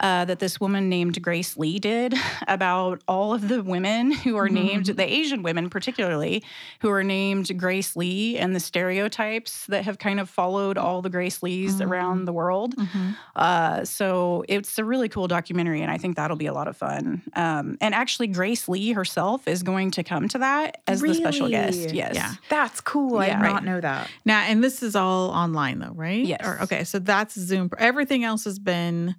[0.00, 2.14] uh, that this woman named Grace Lee did
[2.48, 4.96] about all of the women who are named, mm-hmm.
[4.96, 6.42] the Asian women particularly,
[6.80, 11.10] who are named Grace Lee and the stereotypes that have kind of followed all the
[11.10, 11.90] Grace Lees mm-hmm.
[11.90, 12.76] around the world.
[12.76, 13.10] Mm-hmm.
[13.36, 16.76] Uh, so it's a really cool documentary, and I think that'll be a lot of
[16.76, 17.22] fun.
[17.34, 21.14] Um, and actually, Grace Lee herself is going to come to that as really?
[21.14, 21.92] the special guest.
[21.92, 22.14] Yes.
[22.14, 22.34] Yeah.
[22.48, 23.14] That's cool.
[23.14, 23.18] Yeah.
[23.18, 23.52] I did right.
[23.52, 24.10] not know that.
[24.24, 26.24] Now, and this is all online though, right?
[26.24, 26.40] Yes.
[26.44, 26.84] Or, okay.
[26.84, 27.70] So that's Zoom.
[27.78, 29.14] Everything else has been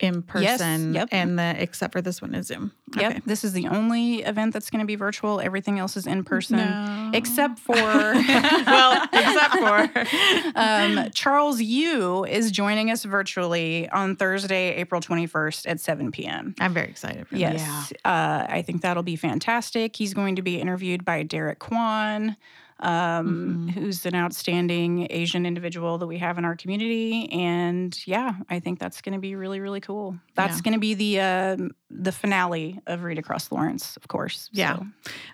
[0.00, 1.08] in person, yep.
[1.12, 2.72] and the except for this one is Zoom.
[2.96, 3.10] Yep.
[3.10, 3.20] Okay.
[3.26, 5.40] This is the only event that's going to be virtual.
[5.40, 7.10] Everything else is in person, No.
[7.14, 15.00] except for well, except for um, Charles Yu is joining us virtually on Thursday, April
[15.00, 16.54] 21st at 7 p.m.
[16.60, 17.40] I'm very excited for this.
[17.40, 17.92] Yes.
[18.04, 19.94] Uh, I think that'll be fantastic.
[19.96, 22.36] He's going to be interviewed by Derek Kwan,
[22.84, 23.70] um, Mhm.
[23.70, 27.28] who's an outstanding Asian individual that we have in our community.
[27.32, 30.16] And yeah, I think that's going to be really, really cool.
[30.34, 30.62] That's Yeah.
[30.62, 34.50] going to be the um the finale of Read Across Lawrence, of course.
[34.52, 34.76] Yeah.
[34.76, 34.86] So,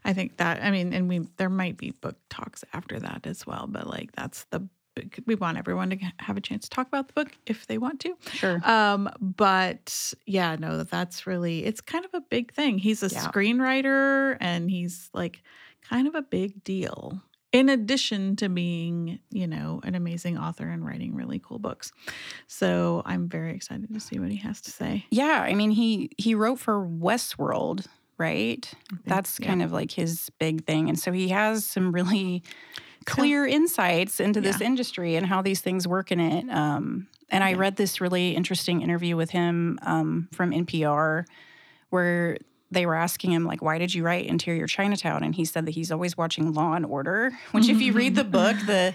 [0.05, 3.47] I think that I mean, and we there might be book talks after that as
[3.47, 4.67] well, but like that's the
[5.27, 8.01] we want everyone to have a chance to talk about the book if they want
[8.01, 8.15] to.
[8.33, 8.61] sure.
[8.69, 12.77] Um, but yeah, no, that's really it's kind of a big thing.
[12.79, 13.27] He's a Yeah.
[13.29, 15.43] screenwriter and he's like
[15.81, 17.23] kind of a big deal.
[17.53, 21.91] In addition to being, you know, an amazing author and writing really cool books.
[22.47, 25.05] So I'm very excited to see what he has to say.
[25.11, 27.87] Yeah, I mean he he wrote for Westworld,
[28.19, 28.65] right?
[28.65, 29.47] Think, That's yeah.
[29.49, 32.43] kind of like his big thing, and so he has some really
[33.07, 36.49] clear insights into this industry and how these things work in it.
[36.51, 37.57] Um, and I Yeah.
[37.59, 41.25] read this really interesting interview with him um, from NPR,
[41.89, 42.37] where
[42.71, 45.73] they were asking him like, "Why did you write Interior Chinatown?" And he said that
[45.73, 47.33] he's always watching Law and Order.
[47.53, 48.95] Which, if you read the book, the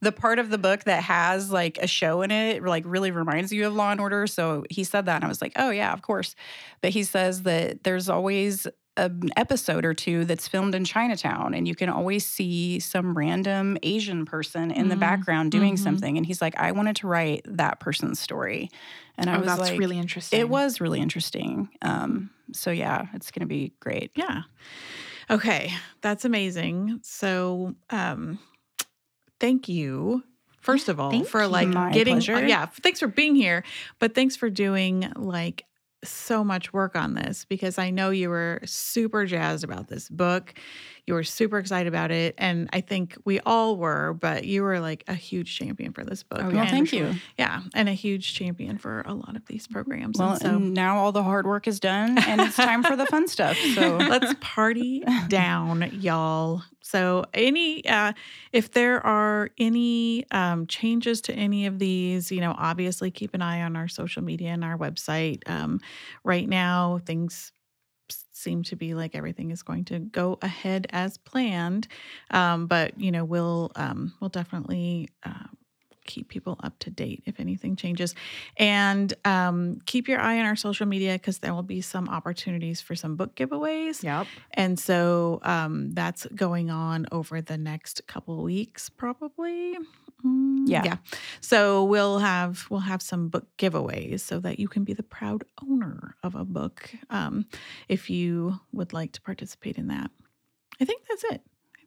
[0.00, 3.52] the part of the book that has like a show in it like really reminds
[3.52, 4.26] you of Law and Order.
[4.26, 6.34] So he said that and I was like, "Oh yeah, of course."
[6.80, 8.66] But he says that there's always
[8.96, 13.78] an episode or two that's filmed in Chinatown and you can always see some random
[13.82, 15.00] Asian person in the Mhm.
[15.00, 15.78] background doing Mhm.
[15.78, 18.68] something and he's like, "I wanted to write that person's story."
[19.16, 20.38] And I oh, was that's like, really interesting.
[20.40, 21.70] it was really interesting.
[21.80, 24.10] Um, so yeah, it's going to be great.
[24.14, 24.42] Yeah.
[25.30, 25.72] Okay,
[26.02, 27.00] that's amazing.
[27.02, 28.38] So, um
[29.40, 30.22] thank you
[30.60, 32.46] first of all thank for like getting pleasure.
[32.46, 33.64] yeah, thanks for being here,
[33.98, 35.64] but thanks for doing like
[36.04, 40.54] so much work on this because I know you were super jazzed about this book.
[41.06, 44.78] You were super excited about it and I think we all were, but you were
[44.78, 46.40] like a huge champion for this book.
[46.42, 47.14] Oh, Well, yeah, and, thank you.
[47.38, 50.18] Yeah, and a huge champion for a lot of these programs.
[50.18, 52.96] Well, and so and now all the hard work is done and it's time for
[52.96, 53.58] the fun stuff.
[53.72, 58.12] So let's party down y'all so any uh
[58.52, 63.42] if there are any um changes to any of these you know obviously keep an
[63.42, 65.80] eye on our social media and our website um
[66.24, 67.52] right now things
[68.42, 71.88] seem to be like everything is going to go ahead as planned
[72.30, 75.46] um but you know we'll um we'll definitely uh,
[76.04, 78.14] keep people up to date if anything changes
[78.56, 82.80] and um, keep your eye on our social media because there will be some opportunities
[82.80, 84.26] for some book giveaways Yep.
[84.52, 89.76] and so um, that's going on over the next couple weeks, probably.
[90.24, 90.84] Mm, Yeah.
[90.84, 90.96] yeah.
[91.40, 95.44] So we'll have we'll have some book giveaways so that you can be the proud
[95.68, 97.46] owner of a book um,
[97.88, 100.10] if you would like to participate in that.
[100.80, 101.42] I think that's it.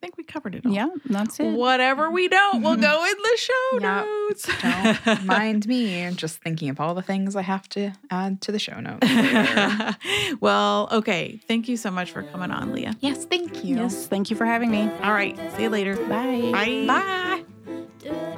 [0.06, 0.72] I think we covered it all.
[0.72, 1.58] yeah, that's it.
[1.58, 3.82] Whatever we don't, we'll go in the show Yep.
[3.82, 4.50] notes.
[4.62, 8.52] Don't mind me I'm just thinking of all the things I have to add to
[8.52, 9.08] the show notes.
[10.42, 11.40] well, okay.
[11.48, 12.96] Thank you so much for coming on, Leah.
[13.00, 13.78] yes, thank you.
[13.78, 14.92] Yes, thank you for having me.
[15.02, 15.36] All right.
[15.56, 15.96] See you later.
[15.96, 16.52] Bye.
[16.54, 16.86] Bye.
[16.88, 17.55] Bye.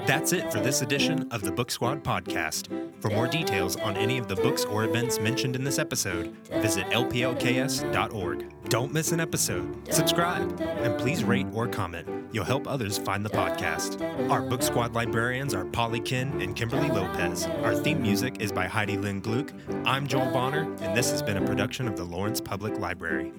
[0.06, 2.70] That's it for this edition of the Book Squad podcast.
[3.02, 6.86] For more details on any of the books or events mentioned in this episode, visit
[6.88, 8.54] lplks.org.
[8.70, 9.94] Don't miss an episode.
[9.94, 12.08] Subscribe and please rate or comment.
[12.32, 14.02] You'll help others find the podcast.
[14.30, 17.46] Our Book Squad librarians are Polly Kin and Kimberly Lopez.
[17.64, 19.52] Our theme music is by Heidi Lynn Gluck.
[19.86, 23.34] I'm Joel Bonner, and this has been a production of the Lawrence Public Library.